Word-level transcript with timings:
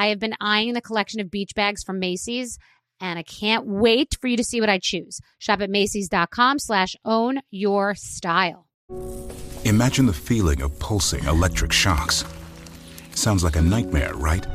I 0.00 0.06
have 0.06 0.18
been 0.18 0.34
eyeing 0.40 0.72
the 0.72 0.80
collection 0.80 1.20
of 1.20 1.30
beach 1.30 1.54
bags 1.54 1.82
from 1.84 1.98
Macy's 1.98 2.58
and 3.02 3.18
I 3.18 3.22
can't 3.22 3.66
wait 3.66 4.16
for 4.18 4.28
you 4.28 4.36
to 4.38 4.42
see 4.42 4.58
what 4.58 4.70
I 4.70 4.78
choose. 4.78 5.20
Shop 5.38 5.60
at 5.60 5.68
Macy's.com 5.68 6.58
slash 6.58 6.96
own 7.04 7.42
your 7.50 7.94
style. 7.94 8.66
Imagine 9.66 10.06
the 10.06 10.14
feeling 10.14 10.62
of 10.62 10.78
pulsing 10.78 11.22
electric 11.24 11.70
shocks. 11.70 12.24
Sounds 13.14 13.44
like 13.44 13.56
a 13.56 13.62
nightmare, 13.62 14.14
right? 14.14 14.46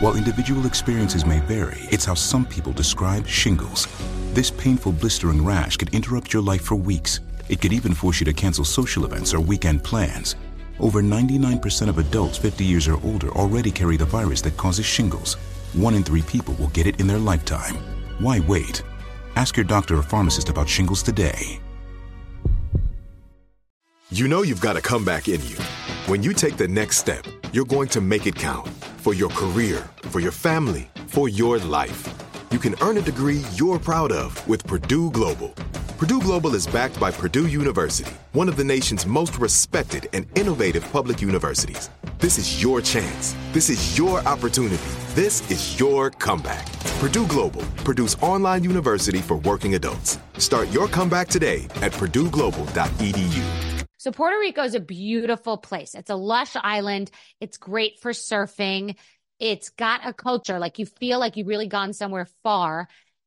While 0.00 0.16
individual 0.16 0.66
experiences 0.66 1.24
may 1.24 1.38
vary, 1.38 1.78
it's 1.82 2.04
how 2.04 2.14
some 2.14 2.44
people 2.44 2.72
describe 2.72 3.28
shingles. 3.28 3.86
This 4.32 4.50
painful 4.50 4.90
blistering 4.90 5.44
rash 5.44 5.76
could 5.76 5.94
interrupt 5.94 6.32
your 6.32 6.42
life 6.42 6.62
for 6.62 6.74
weeks. 6.74 7.20
It 7.48 7.60
could 7.60 7.72
even 7.72 7.94
force 7.94 8.18
you 8.18 8.24
to 8.24 8.32
cancel 8.32 8.64
social 8.64 9.04
events 9.04 9.34
or 9.34 9.40
weekend 9.40 9.84
plans. 9.84 10.34
Over 10.80 11.02
99% 11.02 11.88
of 11.88 11.98
adults 11.98 12.38
50 12.38 12.64
years 12.64 12.88
or 12.88 12.98
older 13.04 13.28
already 13.30 13.70
carry 13.70 13.98
the 13.98 14.06
virus 14.06 14.40
that 14.42 14.56
causes 14.56 14.86
shingles. 14.86 15.34
One 15.74 15.94
in 15.94 16.02
three 16.02 16.22
people 16.22 16.54
will 16.54 16.68
get 16.68 16.86
it 16.86 16.98
in 16.98 17.06
their 17.06 17.18
lifetime. 17.18 17.76
Why 18.18 18.40
wait? 18.40 18.82
Ask 19.36 19.58
your 19.58 19.64
doctor 19.64 19.98
or 19.98 20.02
pharmacist 20.02 20.48
about 20.48 20.68
shingles 20.68 21.02
today. 21.02 21.60
You 24.10 24.26
know 24.26 24.42
you've 24.42 24.60
got 24.60 24.76
a 24.76 24.80
comeback 24.80 25.28
in 25.28 25.40
you. 25.46 25.56
When 26.06 26.22
you 26.22 26.32
take 26.32 26.56
the 26.56 26.66
next 26.66 26.96
step, 26.96 27.24
you're 27.52 27.66
going 27.66 27.88
to 27.88 28.00
make 28.00 28.26
it 28.26 28.34
count 28.34 28.66
for 28.96 29.14
your 29.14 29.30
career, 29.30 29.88
for 30.04 30.20
your 30.20 30.32
family, 30.32 30.88
for 31.06 31.28
your 31.28 31.58
life. 31.58 32.08
You 32.50 32.58
can 32.58 32.74
earn 32.80 32.96
a 32.96 33.02
degree 33.02 33.42
you're 33.54 33.78
proud 33.78 34.12
of 34.12 34.48
with 34.48 34.66
Purdue 34.66 35.10
Global. 35.10 35.54
Purdue 36.00 36.20
Global 36.22 36.54
is 36.54 36.66
backed 36.66 36.98
by 36.98 37.10
Purdue 37.10 37.46
University, 37.46 38.10
one 38.32 38.48
of 38.48 38.56
the 38.56 38.64
nation's 38.64 39.04
most 39.04 39.36
respected 39.36 40.08
and 40.14 40.26
innovative 40.34 40.82
public 40.92 41.20
universities. 41.20 41.90
This 42.16 42.38
is 42.38 42.62
your 42.62 42.80
chance. 42.80 43.36
This 43.52 43.68
is 43.68 43.98
your 43.98 44.20
opportunity. 44.20 44.82
This 45.08 45.50
is 45.50 45.78
your 45.78 46.08
comeback. 46.08 46.72
Purdue 47.00 47.26
Global, 47.26 47.60
Purdue's 47.84 48.14
online 48.22 48.64
university 48.64 49.18
for 49.18 49.36
working 49.36 49.74
adults. 49.74 50.18
Start 50.38 50.70
your 50.70 50.88
comeback 50.88 51.28
today 51.28 51.64
at 51.82 51.92
purdueglobal.edu. 51.92 53.84
So 53.98 54.10
Puerto 54.10 54.38
Rico 54.38 54.62
is 54.62 54.74
a 54.74 54.80
beautiful 54.80 55.58
place. 55.58 55.94
It's 55.94 56.08
a 56.08 56.16
lush 56.16 56.56
island. 56.56 57.10
It's 57.42 57.58
great 57.58 58.00
for 58.00 58.12
surfing. 58.12 58.96
It's 59.38 59.68
got 59.68 60.00
a 60.06 60.14
culture. 60.14 60.58
Like 60.58 60.78
you 60.78 60.86
feel 60.86 61.18
like 61.18 61.36
you've 61.36 61.46
really 61.46 61.68
gone 61.68 61.92
somewhere 61.92 62.26
far 62.42 62.88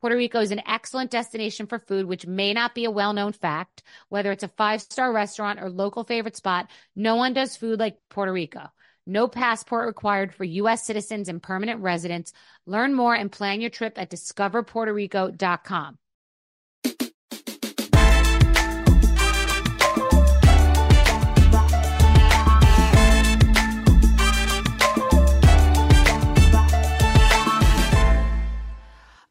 Puerto 0.00 0.16
Rico 0.16 0.40
is 0.40 0.52
an 0.52 0.62
excellent 0.66 1.10
destination 1.10 1.66
for 1.66 1.78
food, 1.80 2.06
which 2.06 2.26
may 2.26 2.52
not 2.52 2.74
be 2.74 2.84
a 2.84 2.90
well 2.90 3.12
known 3.12 3.32
fact. 3.32 3.82
Whether 4.08 4.30
it's 4.30 4.44
a 4.44 4.48
five 4.48 4.80
star 4.80 5.12
restaurant 5.12 5.60
or 5.60 5.70
local 5.70 6.04
favorite 6.04 6.36
spot, 6.36 6.70
no 6.94 7.16
one 7.16 7.32
does 7.32 7.56
food 7.56 7.80
like 7.80 7.98
Puerto 8.08 8.32
Rico. 8.32 8.70
No 9.06 9.26
passport 9.26 9.86
required 9.86 10.34
for 10.34 10.44
U.S. 10.44 10.84
citizens 10.84 11.28
and 11.28 11.42
permanent 11.42 11.80
residents. 11.80 12.32
Learn 12.66 12.94
more 12.94 13.14
and 13.14 13.32
plan 13.32 13.60
your 13.60 13.70
trip 13.70 13.98
at 13.98 14.10
discoverpuertorico.com. 14.10 15.98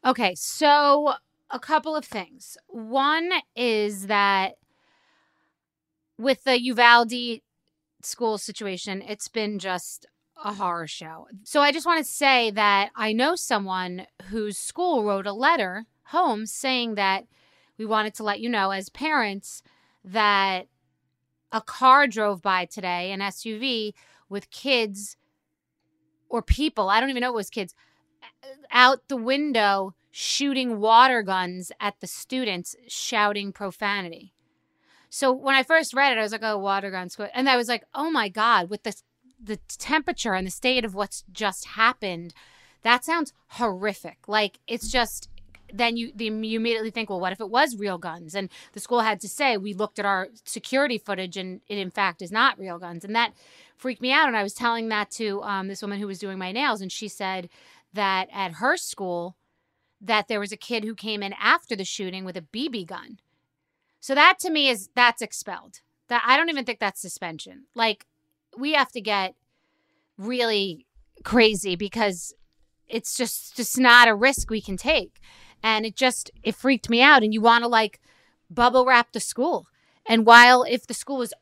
Okay, 0.08 0.34
so 0.36 1.12
a 1.50 1.58
couple 1.58 1.94
of 1.94 2.02
things. 2.02 2.56
One 2.68 3.30
is 3.54 4.06
that 4.06 4.54
with 6.16 6.44
the 6.44 6.58
Uvalde 6.62 7.42
school 8.02 8.38
situation, 8.38 9.02
it's 9.06 9.28
been 9.28 9.58
just 9.58 10.06
a 10.42 10.54
horror 10.54 10.86
show. 10.86 11.26
So 11.44 11.60
I 11.60 11.72
just 11.72 11.84
want 11.84 11.98
to 11.98 12.10
say 12.10 12.50
that 12.52 12.88
I 12.96 13.12
know 13.12 13.34
someone 13.34 14.06
whose 14.30 14.56
school 14.56 15.04
wrote 15.04 15.26
a 15.26 15.32
letter 15.34 15.84
home 16.04 16.46
saying 16.46 16.94
that 16.94 17.24
we 17.76 17.84
wanted 17.84 18.14
to 18.14 18.22
let 18.22 18.40
you 18.40 18.48
know 18.48 18.70
as 18.70 18.88
parents 18.88 19.62
that 20.02 20.68
a 21.52 21.60
car 21.60 22.06
drove 22.06 22.40
by 22.40 22.64
today, 22.64 23.12
an 23.12 23.20
SUV 23.20 23.92
with 24.30 24.48
kids 24.48 25.18
or 26.30 26.40
people, 26.40 26.88
I 26.88 26.98
don't 26.98 27.10
even 27.10 27.20
know 27.20 27.32
it 27.32 27.34
was 27.34 27.50
kids, 27.50 27.74
out 28.70 29.08
the 29.08 29.16
window 29.16 29.94
shooting 30.10 30.80
water 30.80 31.22
guns 31.22 31.72
at 31.80 32.00
the 32.00 32.06
students, 32.06 32.74
shouting 32.86 33.52
profanity. 33.52 34.32
So 35.10 35.32
when 35.32 35.54
I 35.54 35.62
first 35.62 35.94
read 35.94 36.12
it, 36.12 36.18
I 36.18 36.22
was 36.22 36.32
like, 36.32 36.42
"Oh, 36.42 36.58
water 36.58 36.90
guns!" 36.90 37.16
And 37.34 37.48
I 37.48 37.56
was 37.56 37.68
like, 37.68 37.84
"Oh 37.94 38.10
my 38.10 38.28
god!" 38.28 38.70
With 38.70 38.82
the 38.82 38.94
the 39.42 39.58
temperature 39.78 40.34
and 40.34 40.46
the 40.46 40.50
state 40.50 40.84
of 40.84 40.94
what's 40.94 41.24
just 41.32 41.66
happened, 41.68 42.34
that 42.82 43.04
sounds 43.04 43.32
horrific. 43.48 44.18
Like 44.26 44.58
it's 44.66 44.90
just 44.90 45.28
then 45.72 45.96
you 45.96 46.12
the, 46.14 46.26
you 46.26 46.58
immediately 46.58 46.90
think, 46.90 47.10
well, 47.10 47.20
what 47.20 47.32
if 47.32 47.40
it 47.40 47.50
was 47.50 47.76
real 47.76 47.98
guns? 47.98 48.34
And 48.34 48.48
the 48.72 48.80
school 48.80 49.00
had 49.00 49.20
to 49.20 49.28
say, 49.28 49.56
we 49.56 49.74
looked 49.74 49.98
at 49.98 50.06
our 50.06 50.28
security 50.44 50.98
footage, 50.98 51.36
and 51.36 51.60
it 51.68 51.78
in 51.78 51.90
fact 51.90 52.22
is 52.22 52.32
not 52.32 52.58
real 52.58 52.78
guns, 52.78 53.04
and 53.04 53.14
that 53.14 53.32
freaked 53.76 54.02
me 54.02 54.12
out. 54.12 54.28
And 54.28 54.36
I 54.36 54.42
was 54.42 54.54
telling 54.54 54.88
that 54.88 55.10
to 55.12 55.42
um, 55.42 55.68
this 55.68 55.82
woman 55.82 56.00
who 56.00 56.06
was 56.06 56.18
doing 56.18 56.38
my 56.38 56.52
nails, 56.52 56.80
and 56.80 56.90
she 56.90 57.08
said 57.08 57.48
that 57.92 58.28
at 58.32 58.52
her 58.54 58.76
school 58.76 59.36
that 60.00 60.28
there 60.28 60.40
was 60.40 60.52
a 60.52 60.56
kid 60.56 60.84
who 60.84 60.94
came 60.94 61.22
in 61.22 61.34
after 61.40 61.74
the 61.74 61.84
shooting 61.84 62.24
with 62.24 62.36
a 62.36 62.42
BB 62.42 62.86
gun. 62.86 63.18
So 64.00 64.14
that 64.14 64.38
to 64.40 64.50
me 64.50 64.68
is 64.68 64.90
that's 64.94 65.22
expelled. 65.22 65.80
That 66.08 66.22
I 66.24 66.36
don't 66.36 66.48
even 66.48 66.64
think 66.64 66.78
that's 66.78 67.00
suspension. 67.00 67.64
Like 67.74 68.06
we 68.56 68.72
have 68.72 68.92
to 68.92 69.00
get 69.00 69.34
really 70.16 70.86
crazy 71.24 71.76
because 71.76 72.34
it's 72.86 73.16
just 73.16 73.56
just 73.56 73.78
not 73.78 74.08
a 74.08 74.14
risk 74.14 74.50
we 74.50 74.60
can 74.60 74.76
take. 74.76 75.20
And 75.62 75.84
it 75.84 75.96
just 75.96 76.30
it 76.42 76.54
freaked 76.54 76.88
me 76.88 77.02
out 77.02 77.22
and 77.22 77.34
you 77.34 77.40
want 77.40 77.64
to 77.64 77.68
like 77.68 78.00
bubble 78.48 78.86
wrap 78.86 79.12
the 79.12 79.20
school. 79.20 79.66
And 80.06 80.24
while 80.24 80.62
if 80.62 80.86
the 80.86 80.94
school 80.94 81.18
was 81.18 81.34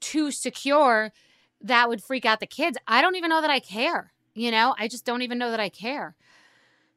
too 0.00 0.30
secure, 0.30 1.12
that 1.60 1.88
would 1.88 2.02
freak 2.02 2.26
out 2.26 2.40
the 2.40 2.46
kids. 2.46 2.76
I 2.86 3.00
don't 3.00 3.16
even 3.16 3.30
know 3.30 3.40
that 3.40 3.50
I 3.50 3.60
care. 3.60 4.12
You 4.34 4.50
know, 4.50 4.74
I 4.78 4.88
just 4.88 5.06
don't 5.06 5.22
even 5.22 5.38
know 5.38 5.50
that 5.50 5.60
I 5.60 5.70
care. 5.70 6.14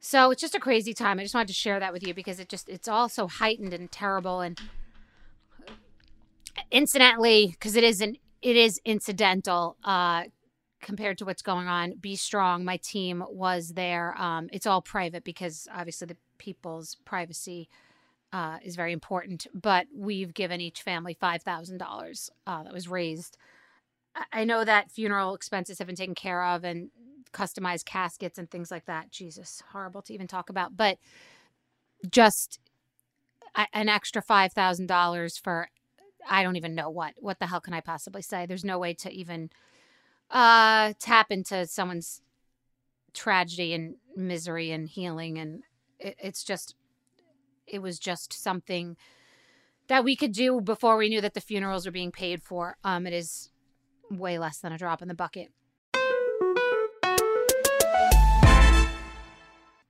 So 0.00 0.30
it's 0.30 0.40
just 0.40 0.54
a 0.54 0.60
crazy 0.60 0.94
time. 0.94 1.18
I 1.18 1.22
just 1.22 1.34
wanted 1.34 1.48
to 1.48 1.54
share 1.54 1.78
that 1.78 1.92
with 1.92 2.06
you 2.06 2.14
because 2.14 2.40
it 2.40 2.48
just 2.48 2.68
it's 2.70 2.88
all 2.88 3.08
so 3.08 3.28
heightened 3.28 3.74
and 3.74 3.92
terrible 3.92 4.40
and 4.40 4.58
incidentally 6.70 7.48
because 7.48 7.76
it 7.76 7.84
isn't 7.84 8.18
it 8.42 8.56
is 8.56 8.80
incidental 8.84 9.76
uh 9.84 10.24
compared 10.80 11.18
to 11.18 11.24
what's 11.24 11.42
going 11.42 11.68
on 11.68 11.92
be 12.00 12.16
strong 12.16 12.64
my 12.64 12.76
team 12.78 13.24
was 13.28 13.70
there 13.70 14.14
um 14.20 14.48
it's 14.52 14.66
all 14.66 14.82
private 14.82 15.24
because 15.24 15.68
obviously 15.72 16.06
the 16.06 16.16
people's 16.38 16.96
privacy 17.04 17.68
uh 18.32 18.58
is 18.62 18.76
very 18.76 18.92
important 18.92 19.46
but 19.54 19.86
we've 19.94 20.34
given 20.34 20.60
each 20.60 20.82
family 20.82 21.16
$5000 21.20 22.30
uh 22.46 22.62
that 22.62 22.72
was 22.72 22.88
raised 22.88 23.36
I 24.32 24.44
know 24.44 24.64
that 24.64 24.90
funeral 24.90 25.34
expenses 25.34 25.78
have 25.78 25.86
been 25.86 25.96
taken 25.96 26.14
care 26.14 26.44
of 26.44 26.64
and 26.64 26.90
customized 27.32 27.84
caskets 27.84 28.38
and 28.38 28.50
things 28.50 28.70
like 28.70 28.86
that. 28.86 29.10
Jesus, 29.10 29.62
horrible 29.72 30.02
to 30.02 30.14
even 30.14 30.26
talk 30.26 30.50
about. 30.50 30.76
But 30.76 30.98
just 32.10 32.58
an 33.72 33.88
extra 33.88 34.22
$5,000 34.22 35.40
for 35.42 35.68
I 36.28 36.42
don't 36.42 36.56
even 36.56 36.74
know 36.74 36.90
what. 36.90 37.14
What 37.16 37.38
the 37.38 37.46
hell 37.46 37.62
can 37.62 37.72
I 37.72 37.80
possibly 37.80 38.20
say? 38.20 38.44
There's 38.44 38.64
no 38.64 38.78
way 38.78 38.94
to 38.94 39.10
even 39.10 39.50
uh 40.30 40.92
tap 41.00 41.30
into 41.30 41.66
someone's 41.66 42.22
tragedy 43.14 43.74
and 43.74 43.96
misery 44.14 44.70
and 44.70 44.88
healing 44.88 45.38
and 45.38 45.64
it, 45.98 46.14
it's 46.22 46.44
just 46.44 46.76
it 47.66 47.80
was 47.80 47.98
just 47.98 48.32
something 48.32 48.96
that 49.88 50.04
we 50.04 50.14
could 50.14 50.32
do 50.32 50.60
before 50.60 50.96
we 50.96 51.08
knew 51.08 51.20
that 51.20 51.34
the 51.34 51.40
funerals 51.40 51.84
were 51.84 51.92
being 51.92 52.12
paid 52.12 52.42
for. 52.42 52.76
Um, 52.84 53.06
it 53.06 53.12
is 53.12 53.50
way 54.10 54.38
less 54.38 54.58
than 54.58 54.72
a 54.72 54.78
drop 54.78 55.02
in 55.02 55.08
the 55.08 55.14
bucket. 55.14 55.50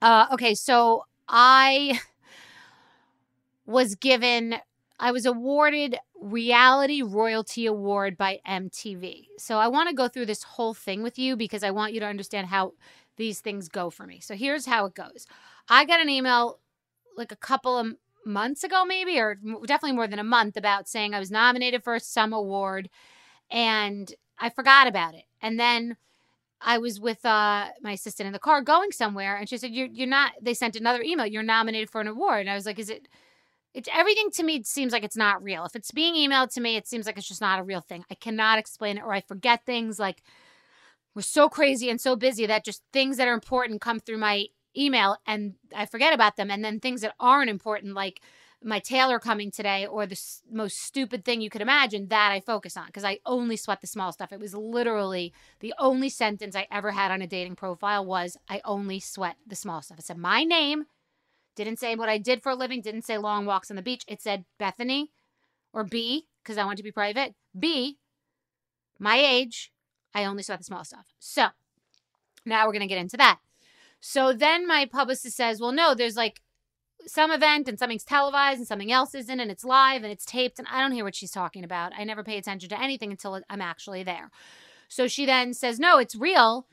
Uh, 0.03 0.27
okay, 0.33 0.55
so 0.55 1.05
I 1.29 2.01
was 3.67 3.95
given, 3.95 4.57
I 4.99 5.13
was 5.13 5.27
awarded 5.27 5.97
Reality 6.21 7.03
Royalty 7.03 7.67
Award 7.67 8.17
by 8.17 8.41
MTV. 8.47 9.27
So 9.39 9.59
I 9.59 9.69
want 9.69 9.89
to 9.89 9.95
go 9.95 10.09
through 10.09 10.27
this 10.27 10.43
whole 10.43 10.75
thing 10.75 11.03
with 11.03 11.19
you 11.19 11.37
because 11.37 11.63
I 11.63 11.71
want 11.71 11.93
you 11.93 12.01
to 12.01 12.07
understand 12.07 12.47
how 12.47 12.73
these 13.17 13.41
things 13.41 13.69
go 13.69 13.91
for 13.91 14.07
me. 14.07 14.21
So 14.21 14.35
here's 14.35 14.67
how 14.67 14.87
it 14.87 14.95
goes 14.95 15.27
I 15.69 15.85
got 15.85 16.01
an 16.01 16.09
email 16.09 16.59
like 17.17 17.33
a 17.33 17.37
couple 17.37 17.77
of 17.77 17.95
months 18.25 18.65
ago, 18.65 18.85
maybe, 18.85 19.19
or 19.19 19.39
definitely 19.67 19.97
more 19.97 20.07
than 20.07 20.19
a 20.19 20.25
month, 20.25 20.57
about 20.57 20.89
saying 20.89 21.15
I 21.15 21.19
was 21.19 21.31
nominated 21.31 21.85
for 21.85 21.99
some 21.99 22.33
award 22.33 22.89
and 23.51 24.13
I 24.39 24.51
forgot 24.51 24.87
about 24.87 25.15
it. 25.15 25.25
And 25.43 25.59
then 25.59 25.97
I 26.61 26.79
was 26.79 27.01
with 27.01 27.25
uh, 27.25 27.69
my 27.83 27.93
assistant 27.93 28.27
in 28.27 28.33
the 28.33 28.39
car 28.39 28.63
going 28.63 28.93
somewhere, 28.93 29.37
and 29.37 29.49
she 29.49 29.57
said, 29.57 29.71
"You're 29.73 29.89
you're 29.89 30.07
not." 30.07 30.33
They 30.43 30.55
sent 30.55 30.77
another 30.77 31.03
email. 31.03 31.27
You're 31.27 31.43
nominated 31.43 31.91
for 31.91 32.01
an 32.01 32.09
award, 32.09 32.41
and 32.41 32.51
I 32.51 32.55
was 32.55 32.67
like, 32.67 32.79
"Is 32.79 32.91
it?" 32.91 33.09
It's 33.75 33.89
everything 33.95 34.31
to 34.33 34.43
me 34.43 34.63
seems 34.65 34.93
like 34.93 35.05
it's 35.05 35.17
not 35.17 35.43
real. 35.43 35.65
If 35.65 35.77
it's 35.77 35.93
being 35.93 36.15
emailed 36.15 36.53
to 36.55 36.61
me, 36.61 36.77
it 36.77 36.89
seems 36.89 37.07
like 37.07 37.17
it's 37.17 37.29
just 37.29 37.41
not 37.41 37.61
a 37.61 37.63
real 37.65 37.81
thing. 37.81 38.05
I 38.11 38.15
cannot 38.17 38.59
explain 38.59 38.99
it, 38.99 39.05
or 39.05 39.13
I 39.13 39.21
forget 39.21 39.65
things. 39.65 39.99
Like 39.99 40.23
we're 41.15 41.23
so 41.23 41.49
crazy 41.49 41.91
and 41.91 42.01
so 42.01 42.17
busy 42.17 42.47
that 42.47 42.65
just 42.65 42.83
things 42.93 43.17
that 43.17 43.29
are 43.29 43.35
important 43.35 43.81
come 43.81 44.01
through 44.01 44.19
my 44.19 44.47
email, 44.77 45.17
and 45.27 45.55
I 45.75 45.87
forget 45.87 46.13
about 46.15 46.37
them. 46.37 46.51
And 46.51 46.65
then 46.65 46.81
things 46.81 47.01
that 47.03 47.15
aren't 47.21 47.51
important, 47.51 47.95
like 47.95 48.21
my 48.63 48.79
tailor 48.79 49.19
coming 49.19 49.51
today 49.51 49.87
or 49.87 50.07
the 50.07 50.13
s- 50.13 50.43
most 50.51 50.79
stupid 50.79 51.25
thing 51.25 51.41
you 51.41 51.49
could 51.51 51.63
imagine 51.63 52.09
that 52.09 52.31
I 52.31 52.41
focus 52.41 52.77
on 52.77 52.87
because 52.87 53.05
I 53.05 53.19
only 53.25 53.57
sweat 53.57 53.81
the 53.81 53.87
small 53.87 54.13
stuff. 54.13 54.33
It 54.33 54.41
was 54.41 54.55
literally 54.55 55.33
the 55.61 55.75
only 55.79 56.09
sentence 56.09 56.55
I 56.55 56.67
ever 56.71 56.91
had 56.91 57.11
on 57.11 57.23
a 57.23 57.27
dating 57.27 57.57
profile 57.57 58.05
was 58.05 58.37
I 58.49 58.61
only 58.65 59.01
sweat 59.01 59.37
the 59.47 59.57
small 59.57 59.81
stuff. 59.81 59.99
It 59.99 60.05
said 60.05 60.19
my 60.19 60.45
name, 60.45 60.85
didn't 61.57 61.79
say 61.79 61.95
what 61.95 62.09
I 62.09 62.19
did 62.19 62.43
for 62.43 62.51
a 62.51 62.55
living, 62.55 62.83
didn't 62.83 63.07
say 63.07 63.17
long 63.17 63.47
walks 63.47 63.71
on 63.71 63.77
the 63.77 63.83
beach. 63.83 64.05
It 64.07 64.21
said 64.21 64.45
Bethenny 64.59 65.09
or 65.73 65.85
B 65.85 66.27
because 66.43 66.59
I 66.59 66.65
want 66.65 66.77
to 66.77 66.85
be 66.85 66.93
private. 66.93 67.35
B, 67.59 67.99
my 68.99 69.17
age, 69.17 69.73
I 70.15 70.25
only 70.25 70.43
sweat 70.43 70.59
the 70.59 70.65
small 70.65 70.85
stuff. 70.85 71.07
So 71.19 71.49
now 72.45 72.67
we're 72.67 72.73
going 72.73 72.81
to 72.81 72.87
get 72.87 72.99
into 72.99 73.17
that. 73.17 73.39
So 74.01 74.33
then 74.33 74.67
my 74.67 74.87
publicist 74.87 75.37
says, 75.37 75.61
well, 75.61 75.73
no, 75.73 75.95
there's 75.95 76.17
like 76.17 76.41
some 77.07 77.31
event 77.31 77.69
and 77.69 77.79
something's 77.79 78.05
televised 78.05 78.59
and 78.59 78.67
something 78.67 78.93
else 78.93 79.15
isn't 79.15 79.41
and 79.41 79.51
it's 79.51 79.65
live 79.65 80.03
and 80.03 80.13
it's 80.13 80.25
taped 80.25 80.59
and 80.59 80.69
I 80.71 80.81
don't 80.81 80.93
hear 80.93 81.05
what 81.05 81.15
she's 81.15 81.31
talking 81.31 81.65
about. 81.65 81.93
I 81.97 82.05
never 82.05 82.23
pay 82.23 82.37
attention 82.37 82.69
to 82.71 82.81
anything 82.81 83.11
until 83.11 83.41
I'm 83.49 83.61
actually 83.61 84.03
there. 84.03 84.31
So 84.89 85.07
she 85.09 85.25
then 85.27 85.55
says, 85.55 85.79
"No, 85.79 85.99
it's 85.99 86.15
real 86.15 86.67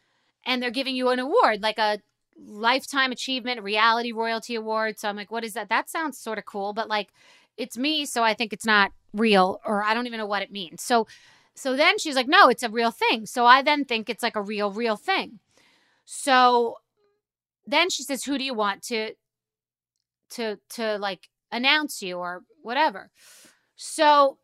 and 0.45 0.61
they're 0.61 0.71
giving 0.71 0.95
you 0.95 1.09
an 1.09 1.19
award 1.19 1.61
like 1.61 1.77
a 1.77 1.99
lifetime 2.37 3.11
achievement 3.11 3.61
reality 3.63 4.11
royalty 4.11 4.55
award." 4.55 4.99
So 4.99 5.09
I'm 5.09 5.15
like, 5.15 5.31
"What 5.31 5.43
is 5.43 5.53
that? 5.53 5.69
That 5.69 5.89
sounds 5.89 6.17
sort 6.17 6.37
of 6.37 6.45
cool, 6.45 6.73
but 6.73 6.87
like 6.89 7.09
it's 7.57 7.77
me, 7.77 8.05
so 8.05 8.23
I 8.23 8.33
think 8.33 8.53
it's 8.53 8.65
not 8.65 8.91
real 9.13 9.61
or 9.65 9.83
I 9.83 9.93
don't 9.93 10.07
even 10.07 10.19
know 10.19 10.25
what 10.25 10.41
it 10.41 10.51
means." 10.51 10.81
So 10.83 11.07
so 11.55 11.75
then 11.75 11.97
she's 11.97 12.15
like, 12.15 12.27
"No, 12.27 12.49
it's 12.49 12.63
a 12.63 12.69
real 12.69 12.91
thing." 12.91 13.25
So 13.25 13.45
I 13.45 13.61
then 13.61 13.85
think 13.85 14.09
it's 14.09 14.23
like 14.23 14.35
a 14.35 14.41
real 14.41 14.71
real 14.71 14.97
thing. 14.97 15.39
So 16.05 16.77
then 17.65 17.89
she 17.89 18.03
says, 18.03 18.23
"Who 18.23 18.37
do 18.37 18.43
you 18.43 18.53
want 18.53 18.83
to 18.83 19.13
to 20.31 20.59
to 20.69 20.97
like 20.97 21.29
announce 21.51 22.01
you 22.01 22.17
or 22.17 22.43
whatever. 22.61 23.11
So 23.75 24.37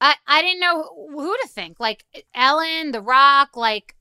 I 0.00 0.14
I 0.26 0.42
didn't 0.42 0.60
know 0.60 1.08
who 1.10 1.36
to 1.42 1.48
think. 1.48 1.80
Like 1.80 2.04
Ellen, 2.34 2.92
The 2.92 3.02
Rock, 3.02 3.56
like 3.56 3.96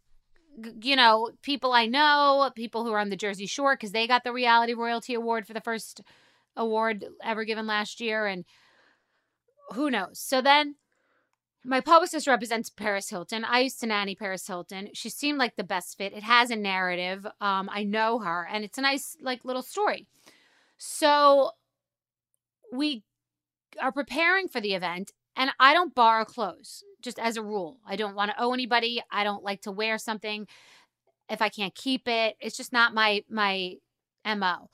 you 0.82 0.96
know, 0.96 1.32
people 1.42 1.74
I 1.74 1.88
know, 1.88 2.52
people 2.56 2.84
who 2.84 2.92
are 2.92 3.00
on 3.00 3.10
the 3.10 3.16
Jersey 3.16 3.48
Shore 3.48 3.76
because 3.76 3.92
they 3.92 4.08
got 4.08 4.24
the 4.24 4.34
Reality 4.34 4.74
Royalty 4.74 5.14
Award 5.14 5.48
for 5.48 5.54
the 5.54 5.62
first 5.62 6.02
award 6.56 7.06
ever 7.24 7.44
given 7.44 7.66
last 7.66 8.00
year 8.00 8.28
and 8.28 8.46
who 9.74 9.90
knows. 9.90 10.20
So 10.20 10.42
then 10.42 10.76
my 11.66 11.80
publicist 11.80 12.28
represents 12.28 12.70
Paris 12.70 13.10
Hilton. 13.10 13.46
I 13.46 13.60
used 13.60 13.80
to 13.80 13.88
nanny 13.88 14.16
Paris 14.16 14.46
Hilton. 14.46 14.90
She 14.94 15.10
seemed 15.10 15.38
like 15.38 15.56
the 15.56 15.64
best 15.64 15.98
fit. 15.98 16.14
It 16.14 16.24
has 16.24 16.52
a 16.52 16.56
narrative. 16.56 17.26
Um, 17.40 17.70
I 17.72 17.84
know 17.84 18.20
her, 18.20 18.48
and 18.52 18.66
it's 18.66 18.78
a 18.78 18.82
nice, 18.82 19.16
like, 19.22 19.46
little 19.46 19.62
story. 19.62 20.06
So 20.78 21.52
we 22.72 23.04
are 23.82 23.92
preparing 23.92 24.48
for 24.48 24.62
the 24.62 24.74
event, 24.74 25.12
and 25.36 25.52
I 25.60 25.74
don't 25.74 25.96
borrow 25.96 26.26
clothes 26.26 26.84
just 27.02 27.20
as 27.20 27.38
a 27.38 27.44
rule. 27.44 27.80
I 27.86 27.96
don't 27.96 28.16
want 28.16 28.32
to 28.32 28.42
owe 28.42 28.54
anybody. 28.54 29.02
I 29.12 29.24
don't 29.24 29.44
like 29.44 29.62
to 29.62 29.72
wear 29.72 29.98
something 29.98 30.48
if 31.30 31.42
I 31.42 31.50
can't 31.50 31.76
keep 31.76 32.08
it. 32.08 32.36
It's 32.40 32.58
just 32.58 32.74
not 32.74 32.94
my 32.94 33.24
my 33.30 33.78
mo. 34.26 34.70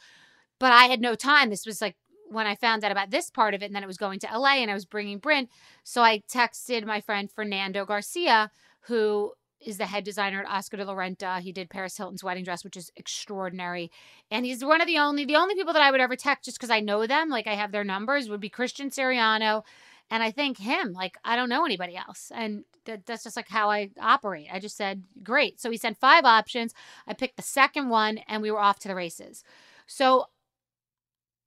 But 0.59 0.71
I 0.71 0.85
had 0.85 1.01
no 1.01 1.15
time. 1.15 1.49
This 1.49 1.65
was 1.65 1.81
like 1.81 1.95
when 2.29 2.45
I 2.45 2.55
found 2.55 2.83
out 2.83 2.91
about 2.91 3.09
this 3.09 3.29
part 3.29 3.53
of 3.53 3.63
it, 3.63 3.65
and 3.65 3.75
then 3.75 3.83
it 3.83 3.87
was 3.87 3.97
going 3.97 4.19
to 4.19 4.37
LA, 4.37 4.55
and 4.55 4.69
I 4.69 4.73
was 4.73 4.85
bringing 4.85 5.17
Bryn. 5.17 5.47
So 5.83 6.01
I 6.01 6.21
texted 6.31 6.85
my 6.85 7.01
friend 7.01 7.31
Fernando 7.31 7.85
Garcia, 7.85 8.51
who 8.81 9.33
is 9.61 9.77
the 9.77 9.85
head 9.85 10.03
designer 10.03 10.41
at 10.41 10.49
Oscar 10.49 10.77
de 10.77 10.85
la 10.85 10.93
Renta. 10.93 11.39
He 11.39 11.51
did 11.51 11.69
Paris 11.69 11.97
Hilton's 11.97 12.23
wedding 12.23 12.43
dress, 12.43 12.63
which 12.63 12.77
is 12.77 12.91
extraordinary. 12.95 13.91
And 14.31 14.45
he's 14.45 14.63
one 14.63 14.81
of 14.81 14.87
the 14.87 14.97
only 14.97 15.25
the 15.25 15.35
only 15.35 15.55
people 15.55 15.73
that 15.73 15.81
I 15.81 15.91
would 15.91 16.01
ever 16.01 16.15
text 16.15 16.45
just 16.45 16.57
because 16.57 16.69
I 16.69 16.79
know 16.79 17.05
them, 17.05 17.29
like 17.29 17.47
I 17.47 17.55
have 17.55 17.71
their 17.71 17.83
numbers, 17.83 18.29
would 18.29 18.39
be 18.39 18.49
Christian 18.49 18.89
Siriano. 18.89 19.63
And 20.11 20.23
I 20.23 20.31
think 20.31 20.57
him, 20.57 20.93
like 20.93 21.17
I 21.23 21.35
don't 21.35 21.49
know 21.49 21.65
anybody 21.65 21.95
else. 21.95 22.31
And 22.33 22.63
that, 22.85 23.05
that's 23.05 23.23
just 23.23 23.35
like 23.35 23.49
how 23.49 23.69
I 23.69 23.91
operate. 24.01 24.47
I 24.51 24.59
just 24.59 24.77
said, 24.77 25.03
great. 25.23 25.59
So 25.59 25.69
he 25.69 25.77
sent 25.77 25.99
five 25.99 26.25
options. 26.25 26.73
I 27.05 27.13
picked 27.13 27.37
the 27.37 27.43
second 27.43 27.89
one 27.89 28.19
and 28.27 28.41
we 28.41 28.51
were 28.51 28.59
off 28.59 28.79
to 28.79 28.87
the 28.87 28.95
races. 28.95 29.43
So 29.85 30.25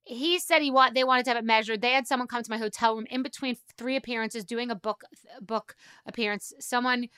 he 0.05 0.39
said 0.39 0.63
he 0.63 0.71
want 0.71 0.95
they 0.95 1.05
wanted 1.05 1.25
to 1.25 1.31
have 1.31 1.39
it 1.39 1.45
measured. 1.45 1.81
They 1.81 1.93
had 1.93 2.07
someone 2.07 2.29
come 2.29 2.43
to 2.43 2.51
my 2.51 2.59
hotel 2.59 2.97
room 2.97 3.07
in 3.11 3.23
between 3.23 3.57
three 3.77 3.97
appearances 3.97 4.45
doing 4.45 4.71
a 4.71 4.75
book 4.75 5.05
book 5.41 5.77
appearance. 6.07 6.53
Someone 6.59 7.09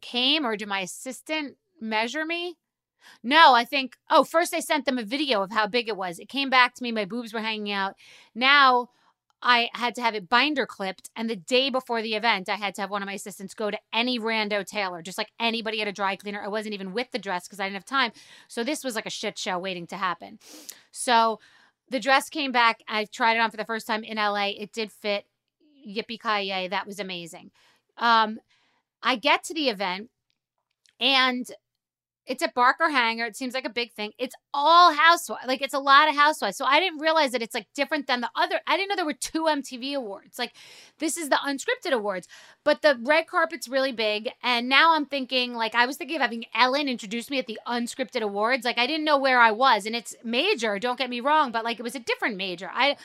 came 0.00 0.46
or 0.46 0.56
did 0.56 0.68
my 0.68 0.80
assistant 0.80 1.56
measure 1.80 2.24
me? 2.24 2.56
No, 3.22 3.54
I 3.54 3.64
think, 3.64 3.96
oh, 4.10 4.24
first 4.24 4.54
I 4.54 4.60
sent 4.60 4.84
them 4.84 4.98
a 4.98 5.04
video 5.04 5.42
of 5.42 5.52
how 5.52 5.66
big 5.66 5.88
it 5.88 5.96
was. 5.96 6.18
It 6.18 6.28
came 6.28 6.50
back 6.50 6.74
to 6.74 6.82
me, 6.82 6.92
my 6.92 7.04
boobs 7.04 7.32
were 7.32 7.40
hanging 7.40 7.72
out. 7.72 7.94
Now 8.34 8.90
I 9.42 9.70
had 9.72 9.94
to 9.94 10.02
have 10.02 10.14
it 10.14 10.28
binder 10.28 10.66
clipped. 10.66 11.10
And 11.16 11.28
the 11.28 11.36
day 11.36 11.70
before 11.70 12.02
the 12.02 12.14
event, 12.14 12.48
I 12.48 12.56
had 12.56 12.74
to 12.74 12.82
have 12.82 12.90
one 12.90 13.02
of 13.02 13.06
my 13.06 13.14
assistants 13.14 13.54
go 13.54 13.70
to 13.70 13.78
any 13.92 14.18
rando 14.18 14.66
tailor, 14.66 15.02
just 15.02 15.18
like 15.18 15.32
anybody 15.40 15.80
at 15.80 15.88
a 15.88 15.92
dry 15.92 16.16
cleaner. 16.16 16.42
I 16.42 16.48
wasn't 16.48 16.74
even 16.74 16.92
with 16.92 17.10
the 17.10 17.18
dress 17.18 17.46
because 17.46 17.60
I 17.60 17.64
didn't 17.64 17.74
have 17.74 17.84
time. 17.84 18.12
So 18.48 18.62
this 18.62 18.84
was 18.84 18.94
like 18.94 19.06
a 19.06 19.10
shit 19.10 19.38
show 19.38 19.58
waiting 19.58 19.86
to 19.88 19.96
happen. 19.96 20.38
So 20.92 21.40
the 21.88 22.00
dress 22.00 22.28
came 22.28 22.52
back. 22.52 22.80
I 22.86 23.06
tried 23.06 23.36
it 23.36 23.40
on 23.40 23.50
for 23.50 23.56
the 23.56 23.64
first 23.64 23.86
time 23.86 24.04
in 24.04 24.16
LA. 24.16 24.48
It 24.48 24.72
did 24.72 24.92
fit. 24.92 25.24
Yippee 25.86 26.20
ki 26.20 26.48
yay! 26.48 26.68
That 26.68 26.86
was 26.86 27.00
amazing. 27.00 27.50
Um, 27.96 28.38
I 29.02 29.16
get 29.16 29.44
to 29.44 29.54
the 29.54 29.68
event 29.68 30.10
and 30.98 31.50
it's 32.26 32.44
at 32.44 32.54
Barker 32.54 32.88
Hangar. 32.88 33.24
It 33.24 33.34
seems 33.34 33.54
like 33.54 33.64
a 33.64 33.70
big 33.70 33.92
thing. 33.92 34.12
It's 34.16 34.36
all 34.54 34.92
housewives. 34.92 35.48
Like 35.48 35.62
it's 35.62 35.74
a 35.74 35.80
lot 35.80 36.08
of 36.08 36.14
housewives. 36.14 36.56
So 36.56 36.64
I 36.64 36.78
didn't 36.78 37.00
realize 37.00 37.32
that 37.32 37.42
it's 37.42 37.54
like 37.54 37.66
different 37.74 38.06
than 38.06 38.20
the 38.20 38.30
other. 38.36 38.60
I 38.68 38.76
didn't 38.76 38.88
know 38.88 38.94
there 38.94 39.04
were 39.04 39.14
two 39.14 39.44
MTV 39.44 39.94
awards. 39.94 40.38
Like 40.38 40.52
this 40.98 41.16
is 41.16 41.28
the 41.28 41.40
unscripted 41.44 41.92
awards. 41.92 42.28
But 42.64 42.82
the 42.82 43.00
red 43.02 43.26
carpet's 43.26 43.68
really 43.68 43.90
big. 43.90 44.30
And 44.44 44.68
now 44.68 44.94
I'm 44.94 45.06
thinking 45.06 45.54
like 45.54 45.74
I 45.74 45.86
was 45.86 45.96
thinking 45.96 46.16
of 46.16 46.22
having 46.22 46.44
Ellen 46.54 46.88
introduce 46.88 47.30
me 47.30 47.40
at 47.40 47.48
the 47.48 47.58
unscripted 47.66 48.22
awards. 48.22 48.64
Like 48.64 48.78
I 48.78 48.86
didn't 48.86 49.04
know 49.04 49.18
where 49.18 49.40
I 49.40 49.50
was. 49.50 49.84
And 49.84 49.96
it's 49.96 50.14
major, 50.22 50.78
don't 50.78 50.98
get 50.98 51.10
me 51.10 51.18
wrong, 51.18 51.50
but 51.50 51.64
like 51.64 51.80
it 51.80 51.82
was 51.82 51.96
a 51.96 52.00
different 52.00 52.36
major. 52.36 52.70
I 52.72 52.96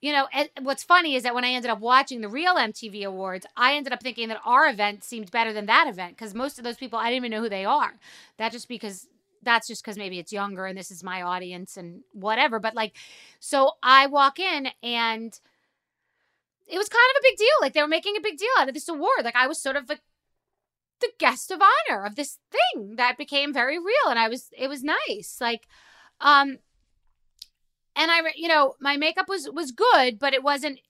you 0.00 0.12
know, 0.12 0.26
what's 0.62 0.82
funny 0.82 1.14
is 1.14 1.24
that 1.24 1.34
when 1.34 1.44
I 1.44 1.50
ended 1.50 1.70
up 1.70 1.80
watching 1.80 2.20
the 2.20 2.28
real 2.28 2.56
MTV 2.56 3.04
Awards, 3.04 3.46
I 3.56 3.74
ended 3.74 3.92
up 3.92 4.02
thinking 4.02 4.28
that 4.28 4.40
our 4.44 4.66
event 4.66 5.04
seemed 5.04 5.30
better 5.30 5.52
than 5.52 5.66
that 5.66 5.88
event 5.88 6.16
because 6.16 6.34
most 6.34 6.58
of 6.58 6.64
those 6.64 6.78
people 6.78 6.98
I 6.98 7.04
didn't 7.10 7.16
even 7.16 7.30
know 7.32 7.42
who 7.42 7.50
they 7.50 7.64
are. 7.64 7.94
That 8.38 8.52
just 8.52 8.68
because 8.68 9.08
that's 9.42 9.68
just 9.68 9.82
because 9.82 9.98
maybe 9.98 10.18
it's 10.18 10.32
younger 10.32 10.66
and 10.66 10.76
this 10.76 10.90
is 10.90 11.02
my 11.02 11.22
audience 11.22 11.76
and 11.76 12.02
whatever. 12.12 12.58
But 12.58 12.74
like, 12.74 12.94
so 13.40 13.72
I 13.82 14.06
walk 14.06 14.38
in 14.38 14.68
and 14.82 15.38
it 16.66 16.78
was 16.78 16.88
kind 16.88 17.10
of 17.14 17.20
a 17.20 17.22
big 17.22 17.36
deal. 17.36 17.48
Like 17.60 17.72
they 17.74 17.82
were 17.82 17.88
making 17.88 18.16
a 18.16 18.22
big 18.22 18.38
deal 18.38 18.48
out 18.58 18.68
of 18.68 18.74
this 18.74 18.88
award. 18.88 19.24
Like 19.24 19.36
I 19.36 19.46
was 19.46 19.60
sort 19.60 19.76
of 19.76 19.88
like 19.88 20.00
the 21.00 21.10
guest 21.18 21.50
of 21.50 21.60
honor 21.60 22.04
of 22.04 22.14
this 22.14 22.38
thing 22.50 22.96
that 22.96 23.18
became 23.18 23.52
very 23.52 23.78
real, 23.78 24.08
and 24.08 24.18
I 24.18 24.28
was 24.28 24.50
it 24.56 24.68
was 24.68 24.82
nice. 24.84 25.38
Like, 25.40 25.66
um, 26.20 26.58
and 28.00 28.10
I, 28.10 28.20
you 28.34 28.48
know, 28.48 28.74
my 28.80 28.96
makeup 28.96 29.28
was 29.28 29.48
was 29.52 29.72
good, 29.72 30.18
but 30.18 30.32
it 30.32 30.42
wasn't 30.42 30.80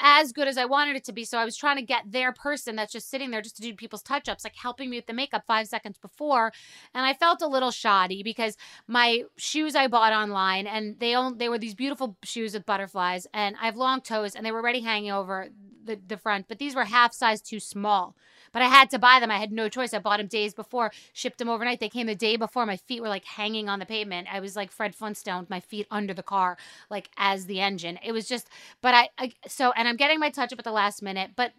as 0.00 0.32
good 0.32 0.48
as 0.48 0.58
I 0.58 0.64
wanted 0.64 0.96
it 0.96 1.04
to 1.04 1.12
be. 1.12 1.24
So 1.24 1.38
I 1.38 1.44
was 1.44 1.56
trying 1.56 1.76
to 1.76 1.82
get 1.82 2.10
their 2.10 2.32
person 2.32 2.76
that's 2.76 2.92
just 2.92 3.10
sitting 3.10 3.30
there 3.30 3.42
just 3.42 3.56
to 3.56 3.62
do 3.62 3.74
people's 3.74 4.02
touch 4.02 4.28
ups, 4.28 4.44
like 4.44 4.56
helping 4.56 4.90
me 4.90 4.96
with 4.98 5.06
the 5.06 5.12
makeup 5.12 5.44
five 5.46 5.68
seconds 5.68 5.98
before. 5.98 6.52
And 6.94 7.06
I 7.06 7.14
felt 7.14 7.42
a 7.42 7.46
little 7.46 7.70
shoddy 7.70 8.22
because 8.22 8.56
my 8.86 9.22
shoes 9.36 9.74
I 9.74 9.86
bought 9.86 10.12
online 10.12 10.66
and 10.66 10.98
they 10.98 11.14
own 11.14 11.38
they 11.38 11.48
were 11.48 11.58
these 11.58 11.74
beautiful 11.74 12.16
shoes 12.24 12.54
with 12.54 12.66
butterflies 12.66 13.26
and 13.32 13.56
I 13.60 13.66
have 13.66 13.76
long 13.76 14.00
toes 14.00 14.34
and 14.34 14.44
they 14.44 14.52
were 14.52 14.60
already 14.60 14.80
hanging 14.80 15.12
over 15.12 15.48
the, 15.84 15.98
the 16.06 16.16
front, 16.16 16.46
but 16.48 16.58
these 16.58 16.74
were 16.74 16.84
half 16.84 17.12
size 17.12 17.40
too 17.40 17.60
small. 17.60 18.14
But 18.52 18.60
I 18.62 18.66
had 18.66 18.90
to 18.90 18.98
buy 18.98 19.18
them. 19.18 19.30
I 19.30 19.38
had 19.38 19.50
no 19.50 19.70
choice. 19.70 19.94
I 19.94 19.98
bought 19.98 20.18
them 20.18 20.26
days 20.26 20.52
before, 20.52 20.92
shipped 21.14 21.38
them 21.38 21.48
overnight. 21.48 21.80
They 21.80 21.88
came 21.88 22.06
the 22.06 22.14
day 22.14 22.36
before. 22.36 22.66
My 22.66 22.76
feet 22.76 23.00
were 23.00 23.08
like 23.08 23.24
hanging 23.24 23.68
on 23.70 23.78
the 23.78 23.86
pavement. 23.86 24.28
I 24.30 24.40
was 24.40 24.56
like 24.56 24.70
Fred 24.70 24.94
Flintstone 24.94 25.40
with 25.40 25.50
my 25.50 25.60
feet 25.60 25.86
under 25.90 26.12
the 26.12 26.22
car, 26.22 26.58
like 26.90 27.08
as 27.16 27.46
the 27.46 27.60
engine. 27.60 27.98
It 28.04 28.12
was 28.12 28.28
just, 28.28 28.48
but 28.82 28.94
I, 28.94 29.08
I 29.18 29.32
so, 29.48 29.72
and 29.82 29.88
I'm 29.88 29.96
getting 29.96 30.20
my 30.20 30.30
touch 30.30 30.52
up 30.52 30.60
at 30.60 30.64
the 30.64 30.70
last 30.70 31.02
minute, 31.02 31.32
but 31.34 31.54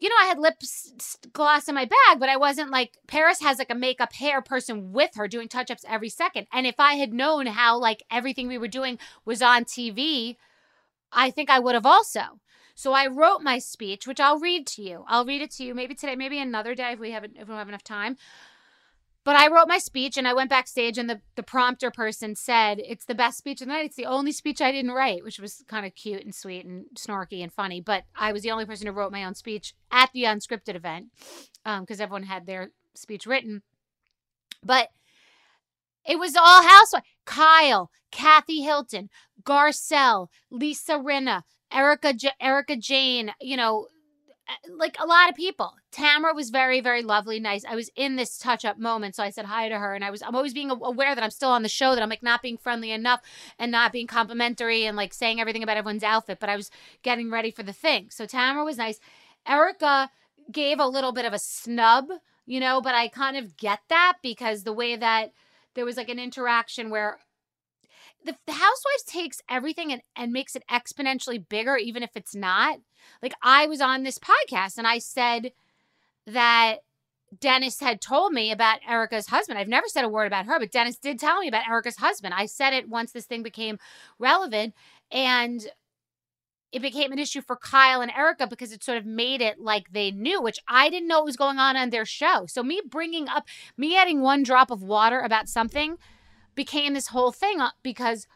you 0.00 0.08
know, 0.08 0.16
I 0.20 0.26
had 0.26 0.40
lip 0.40 0.54
gloss 1.32 1.68
in 1.68 1.76
my 1.76 1.84
bag, 1.84 2.18
but 2.18 2.28
I 2.28 2.36
wasn't 2.36 2.72
like 2.72 2.98
Paris 3.06 3.40
has 3.40 3.60
like 3.60 3.70
a 3.70 3.76
makeup 3.76 4.12
hair 4.12 4.42
person 4.42 4.92
with 4.92 5.12
her 5.14 5.28
doing 5.28 5.46
touch 5.46 5.70
ups 5.70 5.84
every 5.88 6.08
second. 6.08 6.48
And 6.52 6.66
if 6.66 6.74
I 6.80 6.94
had 6.94 7.12
known 7.12 7.46
how 7.46 7.78
like 7.78 8.02
everything 8.10 8.48
we 8.48 8.58
were 8.58 8.66
doing 8.66 8.98
was 9.24 9.42
on 9.42 9.64
TV, 9.64 10.34
I 11.12 11.30
think 11.30 11.50
I 11.50 11.60
would 11.60 11.76
have 11.76 11.86
also. 11.86 12.40
So 12.74 12.94
I 12.94 13.06
wrote 13.06 13.42
my 13.42 13.60
speech, 13.60 14.08
which 14.08 14.18
I'll 14.18 14.40
read 14.40 14.66
to 14.66 14.82
you. 14.82 15.04
I'll 15.06 15.24
read 15.24 15.40
it 15.40 15.52
to 15.52 15.64
you 15.64 15.72
maybe 15.72 15.94
today, 15.94 16.16
maybe 16.16 16.40
another 16.40 16.74
day 16.74 16.94
if 16.94 16.98
we 16.98 17.12
haven't 17.12 17.36
if 17.36 17.42
we 17.42 17.52
don't 17.52 17.58
have 17.58 17.68
enough 17.68 17.84
time. 17.84 18.16
But 19.24 19.36
I 19.36 19.48
wrote 19.48 19.68
my 19.68 19.78
speech 19.78 20.18
and 20.18 20.28
I 20.28 20.34
went 20.34 20.50
backstage 20.50 20.98
and 20.98 21.08
the, 21.08 21.22
the 21.34 21.42
prompter 21.42 21.90
person 21.90 22.36
said, 22.36 22.78
It's 22.78 23.06
the 23.06 23.14
best 23.14 23.38
speech 23.38 23.62
of 23.62 23.68
the 23.68 23.72
night. 23.72 23.86
It's 23.86 23.96
the 23.96 24.04
only 24.04 24.32
speech 24.32 24.60
I 24.60 24.70
didn't 24.70 24.92
write, 24.92 25.24
which 25.24 25.38
was 25.38 25.64
kind 25.66 25.86
of 25.86 25.94
cute 25.94 26.22
and 26.22 26.34
sweet 26.34 26.66
and 26.66 26.84
snarky 26.94 27.42
and 27.42 27.50
funny. 27.50 27.80
But 27.80 28.04
I 28.14 28.32
was 28.32 28.42
the 28.42 28.50
only 28.50 28.66
person 28.66 28.86
who 28.86 28.92
wrote 28.92 29.12
my 29.12 29.24
own 29.24 29.34
speech 29.34 29.74
at 29.90 30.10
the 30.12 30.24
unscripted 30.24 30.74
event 30.74 31.06
because 31.64 32.00
um, 32.00 32.04
everyone 32.04 32.24
had 32.24 32.44
their 32.44 32.70
speech 32.94 33.24
written. 33.24 33.62
But 34.62 34.90
it 36.06 36.18
was 36.18 36.36
all 36.36 36.62
housewives. 36.62 37.06
Kyle, 37.24 37.90
Kathy 38.10 38.60
Hilton, 38.60 39.08
Garcelle, 39.42 40.28
Lisa 40.50 40.98
Rinna, 40.98 41.44
Erica 41.72 42.12
J- 42.12 42.32
Erika 42.40 42.76
Jayne, 42.76 43.32
you 43.40 43.56
know, 43.56 43.88
like 44.76 44.96
a 45.00 45.06
lot 45.06 45.28
of 45.28 45.34
people. 45.34 45.74
Tamara 45.90 46.34
was 46.34 46.50
very, 46.50 46.80
very 46.80 47.02
lovely, 47.02 47.40
nice. 47.40 47.64
I 47.64 47.74
was 47.74 47.90
in 47.96 48.16
this 48.16 48.38
touch 48.38 48.64
up 48.64 48.78
moment, 48.78 49.14
so 49.14 49.22
I 49.22 49.30
said 49.30 49.46
hi 49.46 49.68
to 49.68 49.78
her, 49.78 49.94
and 49.94 50.04
I 50.04 50.10
was, 50.10 50.22
I'm 50.22 50.34
always 50.34 50.54
being 50.54 50.70
aware 50.70 51.14
that 51.14 51.24
I'm 51.24 51.30
still 51.30 51.50
on 51.50 51.62
the 51.62 51.68
show, 51.68 51.94
that 51.94 52.02
I'm 52.02 52.10
like 52.10 52.22
not 52.22 52.42
being 52.42 52.58
friendly 52.58 52.90
enough 52.90 53.20
and 53.58 53.72
not 53.72 53.92
being 53.92 54.06
complimentary 54.06 54.84
and 54.84 54.96
like 54.96 55.14
saying 55.14 55.40
everything 55.40 55.62
about 55.62 55.76
everyone's 55.76 56.02
outfit, 56.02 56.38
but 56.40 56.48
I 56.48 56.56
was 56.56 56.70
getting 57.02 57.30
ready 57.30 57.50
for 57.50 57.62
the 57.62 57.72
thing. 57.72 58.08
So 58.10 58.26
Tamara 58.26 58.64
was 58.64 58.76
nice. 58.76 59.00
Erika 59.46 60.10
gave 60.50 60.78
a 60.78 60.86
little 60.86 61.12
bit 61.12 61.24
of 61.24 61.32
a 61.32 61.38
snub, 61.38 62.06
you 62.46 62.60
know, 62.60 62.80
but 62.80 62.94
I 62.94 63.08
kind 63.08 63.36
of 63.36 63.56
get 63.56 63.80
that 63.88 64.16
because 64.22 64.62
the 64.62 64.72
way 64.72 64.96
that 64.96 65.32
there 65.74 65.84
was 65.84 65.96
like 65.96 66.08
an 66.08 66.18
interaction 66.18 66.90
where 66.90 67.18
the, 68.24 68.36
the 68.46 68.52
housewives 68.52 69.02
takes 69.06 69.40
everything 69.48 69.92
and, 69.92 70.02
and 70.16 70.32
makes 70.32 70.56
it 70.56 70.64
exponentially 70.70 71.46
bigger 71.46 71.76
even 71.76 72.02
if 72.02 72.10
it's 72.14 72.34
not 72.34 72.78
like 73.22 73.34
i 73.42 73.66
was 73.66 73.80
on 73.80 74.02
this 74.02 74.18
podcast 74.18 74.78
and 74.78 74.86
i 74.86 74.98
said 74.98 75.52
that 76.26 76.76
dennis 77.40 77.80
had 77.80 78.00
told 78.00 78.32
me 78.32 78.50
about 78.52 78.78
Erika's 78.88 79.26
husband 79.26 79.58
i've 79.58 79.68
never 79.68 79.88
said 79.88 80.04
a 80.04 80.08
word 80.08 80.26
about 80.26 80.46
her 80.46 80.58
but 80.58 80.70
dennis 80.70 80.96
did 80.96 81.18
tell 81.18 81.40
me 81.40 81.48
about 81.48 81.68
Erika's 81.68 81.96
husband 81.96 82.34
i 82.34 82.46
said 82.46 82.72
it 82.72 82.88
once 82.88 83.12
this 83.12 83.26
thing 83.26 83.42
became 83.42 83.78
relevant 84.18 84.74
and 85.10 85.68
it 86.74 86.82
became 86.82 87.12
an 87.12 87.20
issue 87.20 87.40
for 87.40 87.54
Kyle 87.54 88.00
and 88.00 88.10
Erika 88.10 88.48
because 88.48 88.72
it 88.72 88.82
sort 88.82 88.98
of 88.98 89.06
made 89.06 89.40
it 89.40 89.60
like 89.60 89.92
they 89.92 90.10
knew, 90.10 90.42
which 90.42 90.58
I 90.66 90.90
didn't 90.90 91.06
know 91.06 91.18
what 91.18 91.26
was 91.26 91.36
going 91.36 91.56
on 91.56 91.76
on 91.76 91.90
their 91.90 92.04
show. 92.04 92.46
So 92.48 92.64
me 92.64 92.80
bringing 92.84 93.28
up, 93.28 93.46
me 93.76 93.96
adding 93.96 94.22
one 94.22 94.42
drop 94.42 94.72
of 94.72 94.82
water 94.82 95.20
about 95.20 95.48
something 95.48 95.98
became 96.56 96.94
this 96.94 97.08
whole 97.08 97.30
thing 97.30 97.60
uh, 97.60 97.70
because 97.84 98.26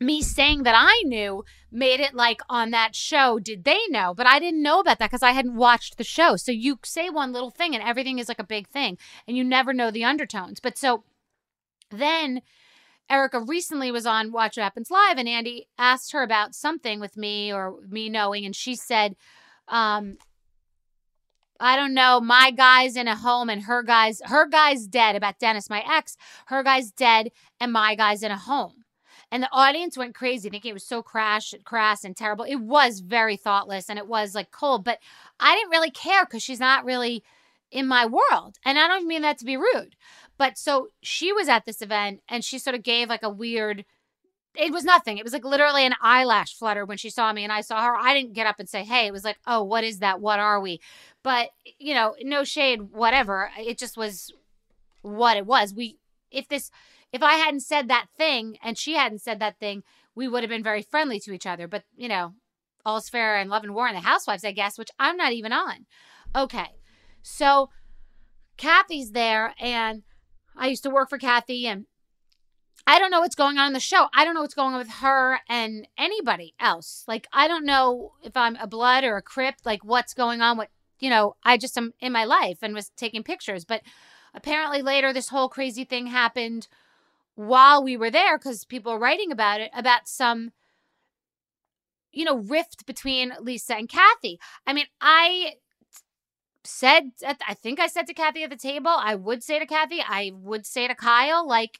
me 0.00 0.22
saying 0.22 0.62
that 0.64 0.74
I 0.76 1.02
knew 1.04 1.44
made 1.70 2.00
it 2.00 2.14
like 2.14 2.40
on 2.48 2.70
that 2.70 2.94
show, 2.94 3.38
did 3.38 3.64
they 3.64 3.80
know? 3.88 4.14
But 4.14 4.26
I 4.26 4.38
didn't 4.38 4.62
know 4.62 4.80
about 4.80 4.98
that 4.98 5.10
because 5.10 5.22
I 5.22 5.32
hadn't 5.32 5.56
watched 5.56 5.96
the 5.96 6.04
show. 6.04 6.36
So 6.36 6.52
you 6.52 6.78
say 6.84 7.10
one 7.10 7.32
little 7.32 7.50
thing 7.50 7.74
and 7.74 7.82
everything 7.82 8.18
is 8.18 8.28
like 8.28 8.38
a 8.38 8.44
big 8.44 8.68
thing 8.68 8.98
and 9.26 9.36
you 9.36 9.44
never 9.44 9.72
know 9.72 9.90
the 9.90 10.04
undertones. 10.04 10.60
But 10.60 10.76
so 10.78 11.04
then 11.90 12.42
Erika 13.08 13.40
recently 13.40 13.90
was 13.90 14.06
on 14.06 14.32
Watch 14.32 14.56
What 14.56 14.64
Happens 14.64 14.90
Live 14.90 15.18
and 15.18 15.28
Andy 15.28 15.68
asked 15.78 16.12
her 16.12 16.22
about 16.22 16.54
something 16.54 17.00
with 17.00 17.16
me 17.16 17.52
or 17.52 17.76
me 17.88 18.08
knowing. 18.08 18.44
And 18.44 18.54
she 18.54 18.74
said, 18.74 19.16
um, 19.68 20.18
I 21.58 21.76
don't 21.76 21.94
know, 21.94 22.20
my 22.20 22.50
guy's 22.50 22.96
in 22.96 23.08
a 23.08 23.16
home 23.16 23.48
and 23.48 23.62
her 23.62 23.82
guy's 23.82 24.20
her 24.26 24.46
guy's 24.46 24.86
dead 24.86 25.16
about 25.16 25.38
Dennis, 25.38 25.70
my 25.70 25.82
ex, 25.88 26.16
her 26.46 26.62
guy's 26.62 26.90
dead 26.90 27.30
and 27.58 27.72
my 27.72 27.94
guy's 27.94 28.22
in 28.22 28.30
a 28.30 28.36
home. 28.36 28.84
And 29.30 29.42
the 29.42 29.48
audience 29.52 29.96
went 29.96 30.14
crazy 30.14 30.48
thinking 30.48 30.70
it 30.70 30.74
was 30.74 30.84
so 30.84 31.02
crash, 31.02 31.52
crass 31.64 32.04
and 32.04 32.16
terrible. 32.16 32.44
It 32.44 32.60
was 32.60 33.00
very 33.00 33.36
thoughtless 33.36 33.90
and 33.90 33.98
it 33.98 34.06
was 34.06 34.34
like 34.34 34.50
cold, 34.50 34.84
but 34.84 34.98
I 35.40 35.54
didn't 35.56 35.70
really 35.70 35.90
care 35.90 36.24
because 36.24 36.42
she's 36.42 36.60
not 36.60 36.84
really 36.84 37.24
in 37.70 37.86
my 37.86 38.06
world. 38.06 38.58
And 38.64 38.78
I 38.78 38.86
don't 38.86 39.08
mean 39.08 39.22
that 39.22 39.38
to 39.38 39.44
be 39.44 39.56
rude. 39.56 39.96
But 40.38 40.56
so 40.56 40.88
she 41.02 41.32
was 41.32 41.48
at 41.48 41.64
this 41.66 41.82
event 41.82 42.20
and 42.28 42.44
she 42.44 42.58
sort 42.58 42.76
of 42.76 42.82
gave 42.82 43.08
like 43.08 43.22
a 43.22 43.30
weird 43.30 43.84
it 44.58 44.72
was 44.72 44.84
nothing. 44.84 45.18
It 45.18 45.24
was 45.24 45.32
like 45.32 45.44
literally 45.44 45.84
an 45.84 45.94
eyelash 46.00 46.54
flutter 46.54 46.84
when 46.84 46.96
she 46.96 47.10
saw 47.10 47.32
me 47.32 47.44
and 47.44 47.52
I 47.52 47.60
saw 47.60 47.84
her. 47.84 47.94
I 47.94 48.14
didn't 48.14 48.32
get 48.32 48.46
up 48.46 48.58
and 48.58 48.68
say, 48.68 48.84
"Hey." 48.84 49.06
It 49.06 49.12
was 49.12 49.24
like, 49.24 49.38
"Oh, 49.46 49.62
what 49.62 49.84
is 49.84 49.98
that? 49.98 50.20
What 50.20 50.38
are 50.38 50.60
we?" 50.60 50.80
But, 51.22 51.50
you 51.78 51.94
know, 51.94 52.14
no 52.22 52.44
shade 52.44 52.80
whatever. 52.92 53.50
It 53.58 53.78
just 53.78 53.96
was 53.96 54.32
what 55.02 55.36
it 55.36 55.46
was. 55.46 55.74
We 55.74 55.98
if 56.30 56.48
this 56.48 56.70
if 57.16 57.22
I 57.22 57.36
hadn't 57.36 57.60
said 57.60 57.88
that 57.88 58.08
thing 58.16 58.58
and 58.62 58.76
she 58.76 58.92
hadn't 58.94 59.22
said 59.22 59.40
that 59.40 59.58
thing, 59.58 59.82
we 60.14 60.28
would 60.28 60.42
have 60.42 60.50
been 60.50 60.62
very 60.62 60.82
friendly 60.82 61.18
to 61.20 61.32
each 61.32 61.46
other. 61.46 61.66
But, 61.66 61.84
you 61.96 62.08
know, 62.08 62.34
all's 62.84 63.08
fair 63.08 63.36
and 63.36 63.48
love 63.48 63.64
and 63.64 63.74
war 63.74 63.86
and 63.86 63.96
the 63.96 64.02
housewives, 64.02 64.44
I 64.44 64.52
guess, 64.52 64.76
which 64.76 64.90
I'm 64.98 65.16
not 65.16 65.32
even 65.32 65.50
on. 65.50 65.86
Okay. 66.36 66.76
So 67.22 67.70
Kathy's 68.58 69.12
there 69.12 69.54
and 69.58 70.02
I 70.54 70.66
used 70.68 70.82
to 70.82 70.90
work 70.90 71.08
for 71.08 71.16
Kathy 71.16 71.66
and 71.66 71.86
I 72.86 72.98
don't 72.98 73.10
know 73.10 73.20
what's 73.20 73.34
going 73.34 73.56
on 73.56 73.68
in 73.68 73.72
the 73.72 73.80
show. 73.80 74.08
I 74.14 74.26
don't 74.26 74.34
know 74.34 74.42
what's 74.42 74.54
going 74.54 74.74
on 74.74 74.78
with 74.78 74.90
her 74.96 75.40
and 75.48 75.88
anybody 75.96 76.54
else. 76.60 77.02
Like, 77.08 77.26
I 77.32 77.48
don't 77.48 77.64
know 77.64 78.12
if 78.22 78.36
I'm 78.36 78.56
a 78.56 78.66
blood 78.66 79.04
or 79.04 79.16
a 79.16 79.22
crypt, 79.22 79.64
like 79.64 79.82
what's 79.82 80.12
going 80.12 80.42
on 80.42 80.58
with, 80.58 80.68
you 81.00 81.08
know, 81.08 81.34
I 81.44 81.56
just 81.56 81.78
am 81.78 81.94
in 81.98 82.12
my 82.12 82.24
life 82.24 82.58
and 82.60 82.74
was 82.74 82.90
taking 82.90 83.22
pictures. 83.22 83.64
But 83.64 83.80
apparently 84.34 84.82
later, 84.82 85.14
this 85.14 85.30
whole 85.30 85.48
crazy 85.48 85.84
thing 85.84 86.08
happened 86.08 86.68
while 87.36 87.84
we 87.84 87.96
were 87.96 88.10
there 88.10 88.36
because 88.36 88.64
people 88.64 88.92
were 88.92 88.98
writing 88.98 89.30
about 89.30 89.60
it, 89.60 89.70
about 89.74 90.08
some, 90.08 90.52
you 92.12 92.24
know, 92.24 92.38
rift 92.38 92.86
between 92.86 93.32
Lisa 93.40 93.76
and 93.76 93.88
Kathy. 93.88 94.40
I 94.66 94.72
mean, 94.72 94.86
I 95.00 95.54
said, 96.64 97.12
I 97.24 97.54
think 97.54 97.78
I 97.78 97.86
said 97.86 98.06
to 98.08 98.14
Kathy 98.14 98.42
at 98.42 98.50
the 98.50 98.56
table, 98.56 98.90
I 98.90 99.14
would 99.14 99.44
say 99.44 99.58
to 99.58 99.66
Kathy, 99.66 100.02
I 100.02 100.32
would 100.34 100.66
say 100.66 100.88
to 100.88 100.94
Kyle, 100.94 101.46
like, 101.46 101.78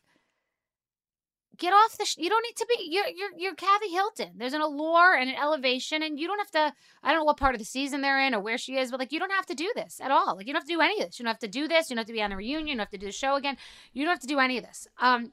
get 1.56 1.72
off 1.72 1.96
the 1.98 2.04
sh- 2.04 2.18
you 2.18 2.28
don't 2.28 2.42
need 2.42 2.56
to 2.56 2.66
be 2.68 2.88
you're, 2.90 3.06
you're 3.08 3.30
you're 3.36 3.54
kathy 3.54 3.88
hilton. 3.88 4.32
There's 4.36 4.52
an 4.52 4.60
allure 4.60 5.14
and 5.14 5.30
an 5.30 5.36
elevation 5.36 6.02
and 6.02 6.18
you 6.18 6.26
don't 6.26 6.38
have 6.38 6.50
to 6.50 6.72
i 7.02 7.10
don't 7.10 7.20
know 7.20 7.24
what 7.24 7.38
part 7.38 7.54
of 7.54 7.58
the 7.58 7.64
season 7.64 8.00
they're 8.00 8.20
in 8.20 8.34
or 8.34 8.40
where 8.40 8.58
she 8.58 8.76
is 8.76 8.90
but 8.90 9.00
like 9.00 9.12
you 9.12 9.18
don't 9.18 9.32
have 9.32 9.46
to 9.46 9.54
do 9.54 9.70
this 9.74 10.00
at 10.02 10.10
all. 10.10 10.36
Like 10.36 10.46
you 10.46 10.52
don't 10.52 10.60
have 10.60 10.68
to 10.68 10.74
do 10.74 10.80
any 10.80 11.00
of 11.00 11.06
this. 11.06 11.18
You 11.18 11.24
don't 11.24 11.32
have 11.32 11.38
to 11.40 11.48
do 11.48 11.68
this. 11.68 11.88
You 11.88 11.96
don't 11.96 12.00
have 12.00 12.06
to 12.08 12.12
be 12.12 12.22
on 12.22 12.30
the 12.30 12.36
reunion. 12.36 12.66
You 12.66 12.74
don't 12.74 12.80
have 12.80 12.90
to 12.90 12.98
do 12.98 13.06
the 13.06 13.12
show 13.12 13.36
again. 13.36 13.56
You 13.92 14.04
don't 14.04 14.12
have 14.12 14.20
to 14.20 14.26
do 14.26 14.38
any 14.38 14.58
of 14.58 14.64
this. 14.64 14.86
Um 15.00 15.32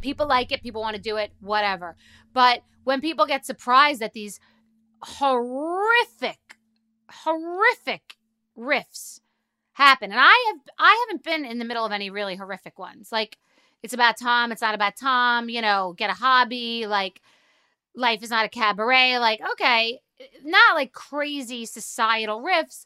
people 0.00 0.26
like 0.26 0.52
it 0.52 0.62
people 0.62 0.80
want 0.80 0.96
to 0.96 1.02
do 1.02 1.16
it 1.16 1.32
whatever 1.40 1.96
but 2.32 2.62
when 2.84 3.00
people 3.00 3.26
get 3.26 3.46
surprised 3.46 4.02
at 4.02 4.12
these 4.12 4.40
horrific 5.02 6.56
horrific 7.10 8.16
riffs 8.58 9.20
happen 9.72 10.10
and 10.10 10.20
i 10.20 10.44
have 10.48 10.60
i 10.78 11.06
haven't 11.06 11.24
been 11.24 11.44
in 11.44 11.58
the 11.58 11.64
middle 11.64 11.84
of 11.84 11.92
any 11.92 12.10
really 12.10 12.36
horrific 12.36 12.78
ones 12.78 13.10
like 13.10 13.36
it's 13.82 13.94
about 13.94 14.18
Tom. 14.18 14.52
It's 14.52 14.62
not 14.62 14.74
about 14.74 14.96
Tom. 14.96 15.48
You 15.48 15.62
know, 15.62 15.94
get 15.96 16.10
a 16.10 16.14
hobby. 16.14 16.86
Like, 16.86 17.20
life 17.94 18.22
is 18.22 18.30
not 18.30 18.44
a 18.44 18.48
cabaret. 18.48 19.18
Like, 19.18 19.40
okay, 19.52 20.00
not 20.44 20.74
like 20.74 20.92
crazy 20.92 21.66
societal 21.66 22.42
riffs. 22.42 22.84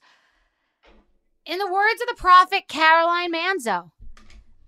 In 1.46 1.58
the 1.58 1.70
words 1.70 2.00
of 2.00 2.08
the 2.08 2.20
prophet 2.20 2.68
Caroline 2.68 3.32
Manzo, 3.32 3.90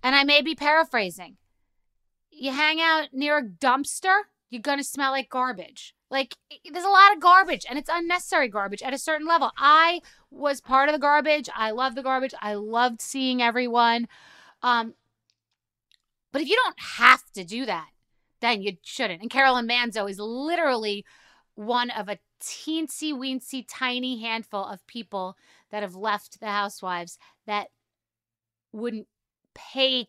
and 0.03 0.15
I 0.15 0.23
may 0.23 0.41
be 0.41 0.53
paraphrasing, 0.53 1.37
you 2.37 2.51
hang 2.51 2.79
out 2.79 3.09
near 3.13 3.37
a 3.37 3.43
dumpster, 3.43 4.21
you're 4.49 4.61
going 4.61 4.77
to 4.77 4.83
smell 4.83 5.11
like 5.11 5.29
garbage. 5.29 5.93
Like, 6.09 6.35
there's 6.71 6.85
a 6.85 6.89
lot 6.89 7.13
of 7.13 7.19
garbage 7.19 7.65
and 7.69 7.77
it's 7.77 7.89
unnecessary 7.91 8.47
garbage 8.47 8.81
at 8.81 8.93
a 8.93 8.97
certain 8.97 9.27
level. 9.27 9.51
I 9.57 10.01
was 10.31 10.61
part 10.61 10.87
of 10.87 10.93
the 10.93 10.99
garbage. 10.99 11.49
I 11.55 11.71
love 11.71 11.95
the 11.95 12.03
garbage. 12.03 12.33
I 12.41 12.53
loved 12.53 13.01
seeing 13.01 13.41
everyone. 13.41 14.07
Um, 14.63 14.93
but 16.31 16.41
if 16.41 16.47
you 16.47 16.57
don't 16.63 16.79
have 16.79 17.23
to 17.33 17.43
do 17.43 17.65
that, 17.65 17.89
then 18.39 18.61
you 18.61 18.77
shouldn't. 18.83 19.21
And 19.21 19.29
Caroline 19.29 19.67
Manzo 19.67 20.09
is 20.09 20.19
literally 20.19 21.05
one 21.55 21.89
of 21.89 22.07
a 22.07 22.19
teensy 22.41 23.11
weensy 23.11 23.65
tiny 23.67 24.21
handful 24.21 24.63
of 24.63 24.85
people 24.87 25.35
that 25.71 25.81
have 25.81 25.95
left 25.95 26.39
the 26.39 26.47
housewives 26.47 27.17
that 27.47 27.67
wouldn't 28.71 29.07
pay 29.53 30.07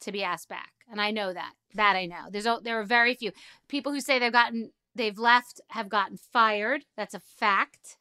to 0.00 0.10
be 0.10 0.24
asked 0.24 0.48
back. 0.48 0.75
And 0.90 1.00
I 1.00 1.10
know 1.10 1.32
that. 1.32 1.52
That 1.74 1.96
I 1.96 2.06
know. 2.06 2.26
There's 2.30 2.46
there 2.62 2.80
are 2.80 2.84
very 2.84 3.14
few 3.14 3.32
people 3.68 3.92
who 3.92 4.00
say 4.00 4.18
they've 4.18 4.32
gotten 4.32 4.70
they've 4.94 5.18
left 5.18 5.60
have 5.68 5.88
gotten 5.88 6.16
fired. 6.16 6.84
That's 6.96 7.14
a 7.14 7.20
fact. 7.20 7.96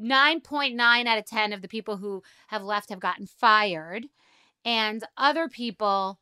9.9 0.00 1.06
out 1.06 1.18
of 1.18 1.24
10 1.24 1.52
of 1.52 1.62
the 1.62 1.68
people 1.68 1.98
who 1.98 2.22
have 2.48 2.62
left 2.62 2.90
have 2.90 2.98
gotten 3.00 3.26
fired. 3.26 4.06
And 4.64 5.04
other 5.16 5.48
people 5.48 6.18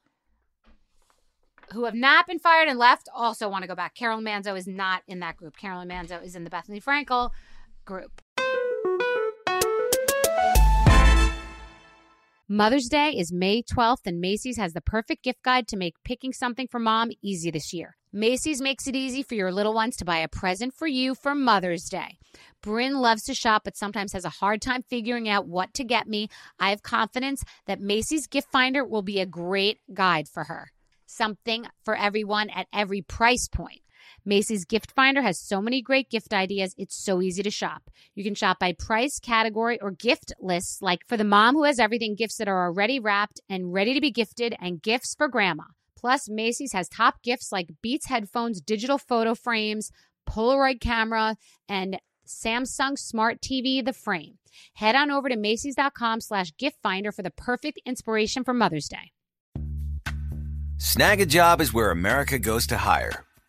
who 1.73 1.85
have 1.85 1.95
not 1.95 2.27
been 2.27 2.39
fired 2.39 2.69
and 2.69 2.79
left 2.79 3.09
also 3.15 3.49
want 3.49 3.63
to 3.63 3.69
go 3.69 3.75
back. 3.75 3.95
Caroline 3.95 4.25
Manzo 4.25 4.57
is 4.57 4.67
not 4.67 5.03
in 5.07 5.21
that 5.21 5.37
group. 5.37 5.57
Caroline 5.57 5.89
Manzo 5.89 6.23
is 6.23 6.37
in 6.37 6.45
the 6.45 6.51
Bethenny 6.51 6.83
Frankel 6.83 7.31
group. 7.85 8.21
Mother's 12.55 12.91
Day 12.91 13.13
is 13.17 13.33
May 13.33 13.63
12th, 13.63 14.05
and 14.05 14.21
Macy's 14.21 14.59
has 14.59 14.75
the 14.75 14.83
perfect 14.83 15.25
gift 15.25 15.43
guide 15.43 15.67
to 15.69 15.77
make 15.79 15.95
picking 16.05 16.35
something 16.35 16.69
for 16.69 16.79
mom 16.79 17.11
easy 17.23 17.51
this 17.51 17.73
year. 17.73 17.97
Macy's 18.13 18.61
makes 18.61 18.87
it 18.87 18.95
easy 18.95 19.23
for 19.23 19.35
your 19.35 19.51
little 19.51 19.73
ones 19.73 19.97
to 19.97 20.05
buy 20.05 20.19
a 20.19 20.29
present 20.29 20.75
for 20.75 20.87
you 20.87 21.15
for 21.15 21.35
Mother's 21.35 21.89
Day. 21.89 22.19
Bryn 22.61 22.99
loves 22.99 23.23
to 23.23 23.35
shop, 23.35 23.63
but 23.65 23.79
sometimes 23.79 24.13
has 24.13 24.27
a 24.27 24.29
hard 24.29 24.61
time 24.61 24.83
figuring 24.83 25.31
out 25.31 25.49
what 25.49 25.73
to 25.73 25.83
get 25.83 26.07
me. 26.07 26.29
I 26.59 26.69
have 26.69 26.83
confidence 26.83 27.43
that 27.65 27.81
Macy's 27.81 28.27
Gift 28.27 28.53
Finder 28.53 28.85
will 28.85 29.01
be 29.01 29.21
a 29.21 29.25
great 29.25 29.79
guide 29.95 30.29
for 30.29 30.45
her. 30.45 30.73
Something 31.07 31.67
for 31.87 31.97
everyone 31.97 32.51
at 32.51 32.67
every 32.71 33.01
price 33.01 33.49
point. 33.49 33.81
Macy's 34.25 34.65
Gift 34.65 34.93
Finder 34.93 35.21
has 35.23 35.39
so 35.39 35.61
many 35.61 35.83
great 35.83 36.09
gift 36.09 36.33
ideas, 36.33 36.75
it's 36.79 36.95
so 36.95 37.21
easy 37.21 37.43
to 37.43 37.51
shop. 37.51 37.91
You 38.15 38.23
can 38.23 38.35
shop 38.35 38.59
by 38.61 38.73
price, 38.73 39.19
category, 39.19 39.81
or 39.81 39.91
gift 39.91 40.33
lists, 40.41 40.81
like 40.81 41.01
for 41.09 41.17
the 41.17 41.25
mom 41.25 41.57
who 41.57 41.65
has 41.65 41.81
everything, 41.81 42.15
gifts 42.15 42.37
that 42.37 42.49
are 42.49 42.67
already 42.67 43.01
wrapped 43.01 43.41
and 43.49 43.73
ready 43.73 43.95
to 43.95 44.01
be 44.01 44.13
gifted, 44.13 44.55
and 44.61 44.81
gifts 44.81 45.15
for 45.17 45.27
grandma. 45.27 45.65
Plus, 45.97 46.29
Macy's 46.29 46.73
has 46.73 46.89
top 46.89 47.23
gifts 47.23 47.51
like 47.51 47.71
Beats 47.83 48.07
headphones, 48.07 48.61
digital 48.61 48.99
photo 48.99 49.35
frames, 49.35 49.91
Polaroid 50.29 50.81
camera, 50.81 51.37
and 51.69 51.99
Samsung 52.27 52.97
Smart 52.97 53.41
TV, 53.41 53.85
the 53.85 53.93
frame. 53.93 54.39
Head 54.75 54.95
on 54.95 55.11
over 55.11 55.29
to 55.29 55.37
Macy's.com 55.37 56.21
slash 56.21 56.53
gift 56.57 56.77
finder 56.83 57.11
for 57.11 57.23
the 57.23 57.31
perfect 57.31 57.81
inspiration 57.85 58.45
for 58.45 58.55
Mother's 58.55 58.89
Day. 58.89 59.13
Snagajob 60.77 61.61
is 61.61 61.73
where 61.73 61.91
America 61.91 62.39
goes 62.39 62.67
to 62.69 62.77
hire 62.77 63.25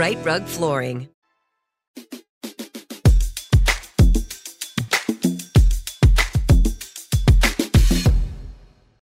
Rite 0.00 0.24
Rug 0.24 0.46
Flooring. 0.46 1.08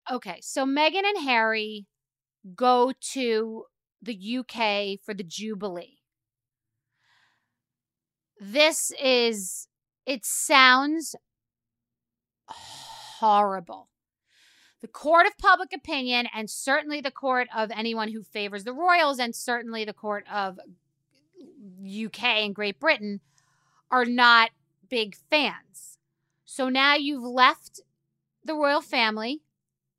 Okay, 0.09 0.39
so 0.41 0.65
Meghan 0.65 1.03
and 1.03 1.25
Harry 1.25 1.87
go 2.55 2.93
to 3.11 3.65
the 4.01 4.37
UK 4.37 5.01
for 5.03 5.13
the 5.13 5.25
Jubilee. 5.25 5.97
This 8.39 8.93
is, 8.97 9.67
it 10.05 10.21
sounds 10.23 11.17
horrible. 12.47 13.89
The 14.87 14.93
court 14.93 15.27
of 15.27 15.37
public 15.37 15.73
opinion, 15.73 16.29
and 16.33 16.49
certainly 16.49 17.01
the 17.01 17.11
court 17.11 17.49
of 17.53 17.71
anyone 17.71 18.13
who 18.13 18.23
favors 18.23 18.63
the 18.63 18.71
royals, 18.71 19.19
and 19.19 19.35
certainly 19.35 19.83
the 19.83 19.91
court 19.91 20.25
of 20.31 20.61
UK 21.85 22.23
and 22.23 22.55
Great 22.55 22.79
Britain, 22.79 23.19
are 23.91 24.05
not 24.05 24.51
big 24.87 25.17
fans. 25.29 25.97
So 26.45 26.69
now 26.69 26.95
you've 26.95 27.21
left 27.21 27.81
the 28.45 28.53
royal 28.55 28.79
family. 28.79 29.41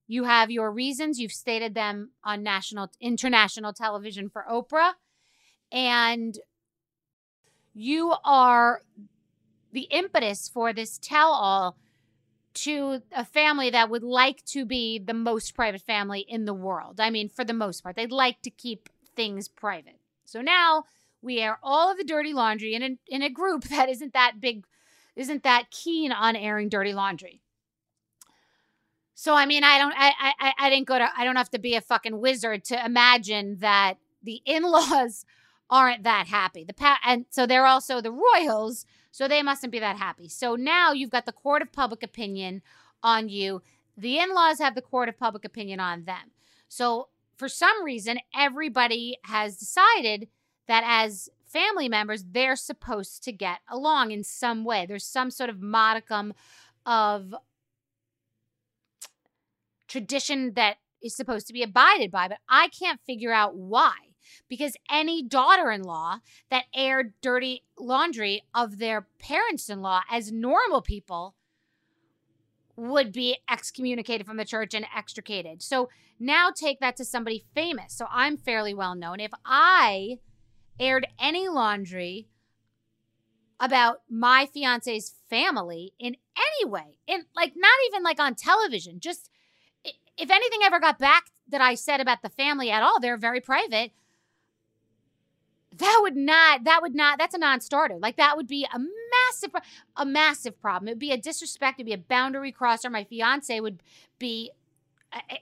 You 0.07 0.25
have 0.25 0.51
your 0.51 0.73
reasons. 0.73 1.21
You've 1.21 1.33
stated 1.33 1.75
them 1.75 2.13
on 2.25 2.43
national, 2.43 2.91
international 2.99 3.75
television 3.75 4.31
for 4.31 4.47
Oprah. 4.51 4.93
And 5.71 6.39
you 7.75 8.15
are 8.25 8.81
the 9.71 9.87
impetus 9.91 10.49
for 10.49 10.73
this 10.73 10.99
tell 10.99 11.31
all 11.31 11.77
to 12.65 13.03
a 13.13 13.25
family 13.25 13.71
that 13.71 13.91
would 13.91 14.03
like 14.03 14.45
to 14.47 14.65
be 14.65 14.99
the 14.99 15.15
most 15.15 15.55
private 15.55 15.83
family 15.83 16.21
in 16.21 16.45
the 16.45 16.55
world. 16.55 17.01
I 17.01 17.11
mean, 17.11 17.29
for 17.29 17.45
the 17.45 17.53
most 17.53 17.83
part, 17.83 17.97
they'd 17.97 18.13
like 18.13 18.43
to 18.43 18.51
keep 18.51 18.89
things 19.15 19.49
private. 19.49 19.99
So 20.25 20.41
now 20.41 20.85
we 21.23 21.41
air 21.41 21.59
all 21.63 21.91
of 21.91 21.99
the 21.99 22.05
dirty 22.05 22.33
laundry 22.33 22.75
in 22.75 22.83
a, 22.83 22.99
in 23.09 23.23
a 23.23 23.31
group 23.31 23.65
that 23.69 23.89
isn't 23.89 24.13
that 24.13 24.41
big, 24.41 24.65
isn't 25.17 25.43
that 25.43 25.71
keen 25.71 26.13
on 26.13 26.37
airing 26.37 26.69
dirty 26.69 26.93
laundry. 26.93 27.41
So 29.15 29.35
I 29.35 29.47
mean, 29.47 29.65
I 29.65 29.79
don't, 29.79 29.95
I, 29.97 30.13
I, 30.39 30.53
I 30.59 30.71
didn't 30.71 30.87
go 30.87 30.97
to, 30.97 31.09
I 31.17 31.25
don't 31.25 31.37
have 31.37 31.51
to 31.51 31.59
be 31.59 31.75
a 31.75 31.81
fucking 31.81 32.21
wizard 32.21 32.65
to 32.67 32.85
imagine 32.85 33.57
that 33.59 33.95
the 34.23 34.41
in-laws 34.45 35.25
aren't 35.71 36.05
that 36.05 36.29
happy. 36.29 36.65
The 36.65 36.73
pa- 36.73 37.01
and 37.05 37.27
so 37.31 37.45
they're 37.45 37.67
also 37.67 38.01
the 38.01 38.13
royals, 38.13 38.87
so 39.19 39.27
they 39.27 39.43
mustn't 39.43 39.73
be 39.73 39.81
that 39.81 39.97
happy. 39.97 40.29
So 40.29 40.55
now 40.55 40.93
you've 40.93 41.11
got 41.11 41.27
the 41.27 41.33
court 41.33 41.61
of 41.61 41.73
public 41.73 42.05
opinion 42.05 42.63
on 43.03 43.29
you. 43.29 43.63
The 43.97 44.21
in-laws 44.21 44.61
have 44.61 44.77
the 44.77 44.81
court 44.81 45.09
of 45.09 45.19
public 45.19 45.45
opinion 45.45 45.81
on 45.81 46.05
them. 46.05 46.31
So 46.69 47.09
for 47.37 47.49
some 47.49 47.83
reason, 47.83 48.21
everybody 48.33 49.19
has 49.25 49.57
decided 49.57 50.29
that 50.69 50.85
as 50.87 51.29
family 51.45 51.89
members, 51.89 52.27
they're 52.31 52.55
supposed 52.55 53.25
to 53.25 53.33
get 53.33 53.59
along 53.69 54.13
in 54.13 54.23
some 54.23 54.65
way. 54.65 54.87
There's 54.87 55.05
some 55.05 55.33
sort 55.33 55.51
of 55.51 55.61
modicum 55.61 56.33
of 56.87 57.35
tradition 59.89 60.53
that 60.55 60.77
is 61.03 61.17
supposed 61.17 61.49
to 61.49 61.53
be 61.53 61.65
abided 61.65 62.13
by, 62.13 62.29
but 62.29 62.39
I 62.49 62.69
can't 62.69 63.01
figure 63.05 63.33
out 63.33 63.57
why. 63.57 63.95
Because 64.49 64.77
any 64.91 65.23
daughter 65.23 65.71
in 65.71 65.83
law 65.83 66.19
that 66.51 66.65
aired 66.75 67.13
dirty 67.21 67.65
laundry 67.79 68.43
of 68.55 68.79
their 68.79 69.07
parents 69.19 69.69
in 69.69 69.83
law 69.83 70.01
as 70.11 70.33
normal 70.33 70.83
people 70.83 71.35
would 72.77 73.13
be 73.13 73.37
excommunicated 73.51 74.27
from 74.27 74.37
the 74.37 74.45
church 74.45 74.73
and 74.73 74.87
extricated. 74.97 75.63
So 75.63 75.89
now 76.21 76.51
take 76.55 76.81
that 76.81 76.97
to 76.97 77.05
somebody 77.05 77.45
famous. 77.55 77.93
So 77.93 78.07
I'm 78.11 78.37
fairly 78.37 78.73
well 78.73 78.95
known. 78.95 79.19
If 79.19 79.33
I 79.45 80.19
aired 80.79 81.07
any 81.19 81.49
laundry 81.49 82.29
about 83.61 84.03
my 84.09 84.47
fiance's 84.47 85.17
family 85.29 85.93
in 85.99 86.17
any 86.37 86.71
way, 86.71 86.99
in 87.07 87.25
like 87.35 87.55
not 87.57 87.73
even 87.89 88.05
like 88.05 88.21
on 88.21 88.35
television, 88.35 89.01
just 89.01 89.31
if 89.85 90.31
anything 90.31 90.61
ever 90.65 90.79
got 90.81 90.99
back 90.99 91.27
that 91.49 91.61
I 91.61 91.75
said 91.75 92.01
about 92.01 92.23
the 92.23 92.29
family 92.29 92.71
at 92.71 92.83
all, 92.83 93.01
they're 93.01 93.17
very 93.17 93.41
private. 93.41 93.93
That 95.79 95.99
would 96.03 96.17
not, 96.17 96.65
that 96.65 96.83
would 96.83 96.95
not, 96.95 97.19
that's 97.19 97.35
a 97.35 97.39
non 97.39 97.61
starter. 97.61 97.99
Like 97.99 98.17
that 98.17 98.37
would 98.37 98.47
be 98.47 98.67
a 98.73 98.79
massive, 98.79 99.51
a 99.97 100.05
massive 100.05 100.61
problem. 100.61 100.89
It 100.89 100.93
would 100.93 100.99
be 100.99 101.13
a 101.13 101.17
disrespect. 101.17 101.79
It'd 101.79 101.87
be 101.87 101.93
a 101.93 101.99
boundary 101.99 102.53
crosser. 102.53 102.91
My 102.91 103.05
fiance 103.05 103.59
would 103.61 103.83
be, 104.19 104.51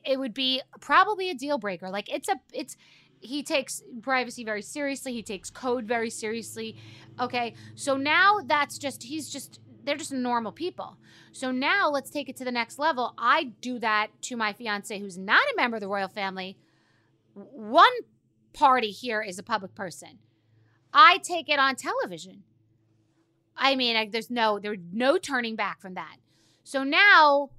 it 0.05 0.19
would 0.19 0.35
be 0.35 0.63
probably 0.81 1.31
a 1.31 1.35
deal 1.35 1.59
breaker. 1.59 1.89
Like 1.91 2.13
it's 2.13 2.29
a, 2.29 2.37
it's, 2.53 2.77
he 3.21 3.43
takes 3.43 3.83
privacy 4.03 4.45
very 4.45 4.63
seriously. 4.63 5.13
He 5.13 5.23
takes 5.23 5.51
code 5.51 5.87
very 5.87 6.11
seriously. 6.11 6.77
Okay. 7.19 7.55
So 7.75 7.97
now 7.97 8.41
that's 8.45 8.79
just, 8.79 9.05
he's 9.05 9.29
just, 9.31 9.61
they're 9.85 9.97
just 9.97 10.13
normal 10.13 10.53
people. 10.53 10.99
So 11.33 11.51
now 11.51 11.89
let's 11.91 12.11
take 12.11 12.29
it 12.29 12.37
to 12.37 12.45
the 12.45 12.53
next 12.53 12.79
level. 12.79 13.15
I 13.17 13.53
do 13.61 13.79
that 13.79 14.09
to 14.23 14.37
my 14.37 14.53
fiance 14.53 14.99
who's 14.99 15.17
not 15.17 15.41
a 15.41 15.57
member 15.57 15.77
of 15.77 15.81
the 15.81 15.89
royal 15.89 16.09
family. 16.09 16.59
One 17.35 17.93
party 18.53 18.91
here 18.91 19.23
is 19.23 19.39
a 19.39 19.43
public 19.43 19.75
person. 19.75 20.19
I 20.97 21.19
take 21.19 21.51
it 21.51 21.59
on 21.59 21.77
television. 21.77 22.43
I 23.55 23.77
mean, 23.77 24.11
there's 24.11 24.31
no 24.31 24.59
there's 24.59 24.79
no 24.93 25.19
turning 25.19 25.55
back 25.55 25.81
from 25.81 25.95
that. 25.95 26.17
So 26.65 26.85
now 26.85 27.51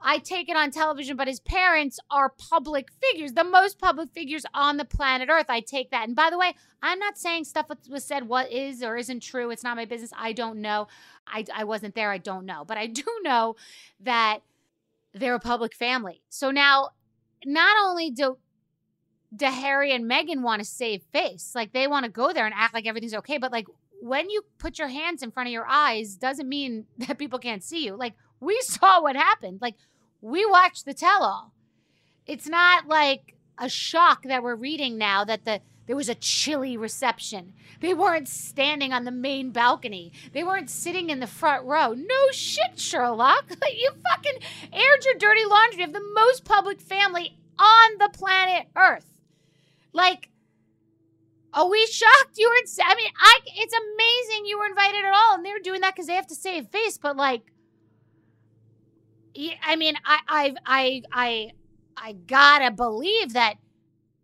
I 0.00 0.18
take 0.18 0.50
it 0.50 0.56
on 0.56 0.70
television, 0.70 1.16
but 1.16 1.28
his 1.28 1.40
parents 1.40 1.98
are 2.10 2.28
public 2.28 2.90
figures, 3.02 3.32
the 3.32 3.42
most 3.42 3.78
public 3.78 4.10
figures 4.10 4.44
on 4.52 4.76
the 4.76 4.84
planet 4.84 5.30
Earth. 5.30 5.46
I 5.48 5.60
take 5.60 5.90
that. 5.90 6.06
And 6.06 6.14
by 6.14 6.28
the 6.28 6.38
way, 6.38 6.54
I'm 6.82 6.98
not 6.98 7.16
saying 7.16 7.44
stuff 7.44 7.66
was 7.88 8.04
said 8.04 8.28
what 8.28 8.52
is 8.52 8.82
or 8.82 8.98
isn't 8.98 9.20
true. 9.20 9.50
It's 9.50 9.64
not 9.64 9.76
my 9.76 9.86
business. 9.86 10.12
I 10.16 10.32
don't 10.32 10.60
know. 10.60 10.88
I, 11.26 11.46
I 11.52 11.64
wasn't 11.64 11.94
there. 11.94 12.10
I 12.10 12.18
don't 12.18 12.44
know. 12.44 12.64
But 12.66 12.76
I 12.76 12.86
do 12.86 13.04
know 13.22 13.56
that 14.00 14.40
they're 15.14 15.34
a 15.34 15.40
public 15.40 15.74
family. 15.74 16.20
So 16.28 16.50
now, 16.50 16.90
not 17.46 17.76
only 17.82 18.10
do 18.10 18.36
do 19.34 19.46
Harry 19.46 19.92
and 19.92 20.10
Meghan 20.10 20.42
want 20.42 20.60
to 20.60 20.64
save 20.64 21.02
face, 21.12 21.52
like 21.54 21.72
they 21.72 21.86
want 21.86 22.04
to 22.04 22.10
go 22.10 22.32
there 22.32 22.46
and 22.46 22.54
act 22.56 22.74
like 22.74 22.86
everything's 22.86 23.14
okay, 23.14 23.38
but 23.38 23.52
like 23.52 23.66
when 24.00 24.30
you 24.30 24.42
put 24.58 24.78
your 24.78 24.88
hands 24.88 25.22
in 25.22 25.30
front 25.30 25.48
of 25.48 25.52
your 25.52 25.66
eyes 25.66 26.16
doesn't 26.16 26.48
mean 26.48 26.86
that 26.98 27.18
people 27.18 27.38
can't 27.38 27.62
see 27.62 27.84
you. 27.84 27.96
Like 27.96 28.14
we 28.40 28.60
saw 28.62 29.02
what 29.02 29.16
happened. 29.16 29.60
Like 29.60 29.76
we 30.20 30.46
watched 30.46 30.84
the 30.84 30.94
tell 30.94 31.22
all. 31.22 31.52
It's 32.26 32.48
not 32.48 32.86
like 32.86 33.36
a 33.58 33.68
shock 33.68 34.24
that 34.24 34.42
we're 34.42 34.54
reading 34.54 34.98
now 34.98 35.24
that 35.24 35.44
the 35.44 35.60
there 35.86 35.96
was 35.96 36.10
a 36.10 36.14
chilly 36.14 36.76
reception. 36.76 37.54
They 37.80 37.94
weren't 37.94 38.28
standing 38.28 38.92
on 38.92 39.04
the 39.04 39.10
main 39.10 39.52
balcony. 39.52 40.12
They 40.34 40.44
weren't 40.44 40.68
sitting 40.68 41.08
in 41.08 41.20
the 41.20 41.26
front 41.26 41.64
row. 41.64 41.94
No 41.94 42.30
shit, 42.30 42.78
Sherlock. 42.78 43.46
you 43.74 43.90
fucking 44.10 44.38
aired 44.70 45.04
your 45.06 45.14
dirty 45.14 45.46
laundry 45.46 45.84
of 45.84 45.94
the 45.94 46.04
most 46.14 46.44
public 46.44 46.82
family 46.82 47.38
on 47.58 47.98
the 47.98 48.10
planet 48.12 48.66
Earth. 48.76 49.17
Like, 49.92 50.30
are 51.52 51.68
we 51.68 51.86
shocked 51.86 52.36
you 52.36 52.48
were? 52.48 52.84
I 52.84 52.94
mean, 52.94 53.10
I. 53.18 53.40
It's 53.56 53.74
amazing 53.74 54.46
you 54.46 54.58
were 54.58 54.66
invited 54.66 55.04
at 55.04 55.12
all, 55.14 55.34
and 55.34 55.44
they 55.44 55.52
were 55.52 55.58
doing 55.58 55.80
that 55.80 55.94
because 55.94 56.06
they 56.06 56.14
have 56.14 56.26
to 56.28 56.34
save 56.34 56.68
face. 56.68 56.98
But 56.98 57.16
like, 57.16 57.42
I 59.62 59.76
mean, 59.76 59.94
I, 60.04 60.18
I, 60.28 60.54
I, 60.66 61.02
I, 61.12 61.50
I 61.96 62.12
gotta 62.12 62.70
believe 62.70 63.32
that 63.32 63.54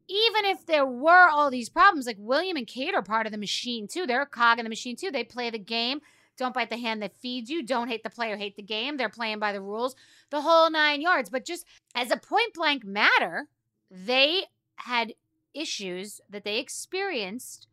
even 0.08 0.44
if 0.44 0.66
there 0.66 0.86
were 0.86 1.28
all 1.28 1.50
these 1.50 1.68
problems, 1.68 2.06
like 2.06 2.16
William 2.18 2.56
and 2.56 2.66
Kate 2.66 2.94
are 2.94 3.02
part 3.02 3.26
of 3.26 3.32
the 3.32 3.38
machine 3.38 3.88
too. 3.88 4.06
They're 4.06 4.22
a 4.22 4.26
cog 4.26 4.58
in 4.58 4.64
the 4.64 4.70
machine 4.70 4.96
too. 4.96 5.10
They 5.10 5.24
play 5.24 5.50
the 5.50 5.58
game. 5.58 6.00
Don't 6.36 6.54
bite 6.54 6.68
the 6.68 6.76
hand 6.76 7.00
that 7.02 7.16
feeds 7.16 7.48
you. 7.48 7.62
Don't 7.62 7.88
hate 7.88 8.02
the 8.02 8.10
player, 8.10 8.36
hate 8.36 8.56
the 8.56 8.62
game. 8.62 8.96
They're 8.96 9.08
playing 9.08 9.38
by 9.38 9.52
the 9.52 9.60
rules, 9.60 9.94
the 10.30 10.40
whole 10.40 10.68
nine 10.68 11.00
yards. 11.00 11.30
But 11.30 11.44
just 11.44 11.64
as 11.94 12.10
a 12.10 12.16
point 12.16 12.54
blank 12.54 12.84
matter, 12.84 13.48
they 13.90 14.44
had 14.76 15.14
issues 15.54 16.20
that 16.28 16.44
they 16.44 16.58
experienced 16.58 17.68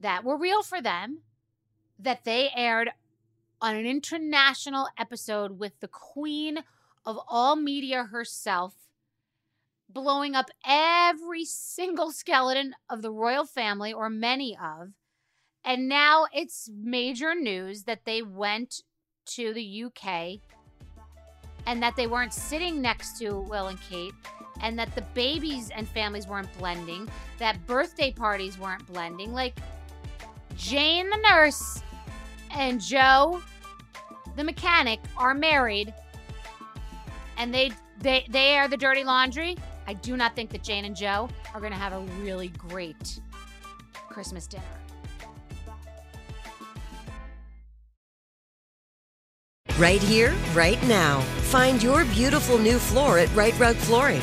that 0.00 0.24
were 0.24 0.36
real 0.36 0.62
for 0.62 0.80
them 0.80 1.18
that 1.98 2.24
they 2.24 2.50
aired 2.56 2.90
on 3.60 3.76
an 3.76 3.86
international 3.86 4.88
episode 4.98 5.58
with 5.58 5.78
the 5.80 5.88
queen 5.88 6.58
of 7.06 7.18
all 7.28 7.54
media 7.54 8.04
herself, 8.04 8.74
blowing 9.88 10.34
up 10.34 10.50
every 10.66 11.44
single 11.44 12.10
skeleton 12.10 12.74
of 12.90 13.02
the 13.02 13.12
royal 13.12 13.44
family, 13.44 13.92
or 13.92 14.10
many 14.10 14.56
of. 14.56 14.90
And 15.64 15.88
now 15.88 16.26
it's 16.34 16.68
major 16.74 17.34
news 17.36 17.84
that 17.84 18.04
they 18.04 18.20
went 18.20 18.82
to 19.26 19.54
the 19.54 19.84
UK 19.84 20.40
and 21.66 21.80
that 21.80 21.94
they 21.94 22.08
weren't 22.08 22.34
sitting 22.34 22.82
next 22.82 23.18
to 23.18 23.38
Will 23.38 23.68
and 23.68 23.80
Kate, 23.82 24.14
and 24.62 24.78
that 24.78 24.94
the 24.94 25.02
babies 25.14 25.70
and 25.70 25.86
families 25.88 26.26
weren't 26.26 26.52
blending, 26.58 27.08
that 27.38 27.64
birthday 27.66 28.12
parties 28.12 28.58
weren't 28.58 28.86
blending. 28.86 29.32
Like, 29.32 29.58
Jane 30.56 31.10
the 31.10 31.16
nurse 31.16 31.82
and 32.50 32.80
Joe 32.80 33.42
the 34.36 34.44
mechanic 34.44 35.00
are 35.16 35.34
married 35.34 35.92
and 37.36 37.52
they 37.52 37.72
they 38.00 38.26
they 38.30 38.50
air 38.50 38.68
the 38.68 38.76
dirty 38.76 39.04
laundry, 39.04 39.56
I 39.86 39.94
do 39.94 40.16
not 40.16 40.34
think 40.34 40.50
that 40.50 40.62
Jane 40.62 40.84
and 40.84 40.94
Joe 40.94 41.28
are 41.54 41.60
going 41.60 41.72
to 41.72 41.78
have 41.78 41.92
a 41.92 42.00
really 42.22 42.48
great 42.48 43.20
Christmas 43.94 44.46
dinner. 44.46 44.62
Right 49.78 50.02
here, 50.02 50.34
right 50.54 50.80
now. 50.86 51.20
Find 51.50 51.82
your 51.82 52.04
beautiful 52.06 52.58
new 52.58 52.78
floor 52.78 53.18
at 53.18 53.34
Rite 53.34 53.58
Rug 53.58 53.74
Flooring. 53.76 54.22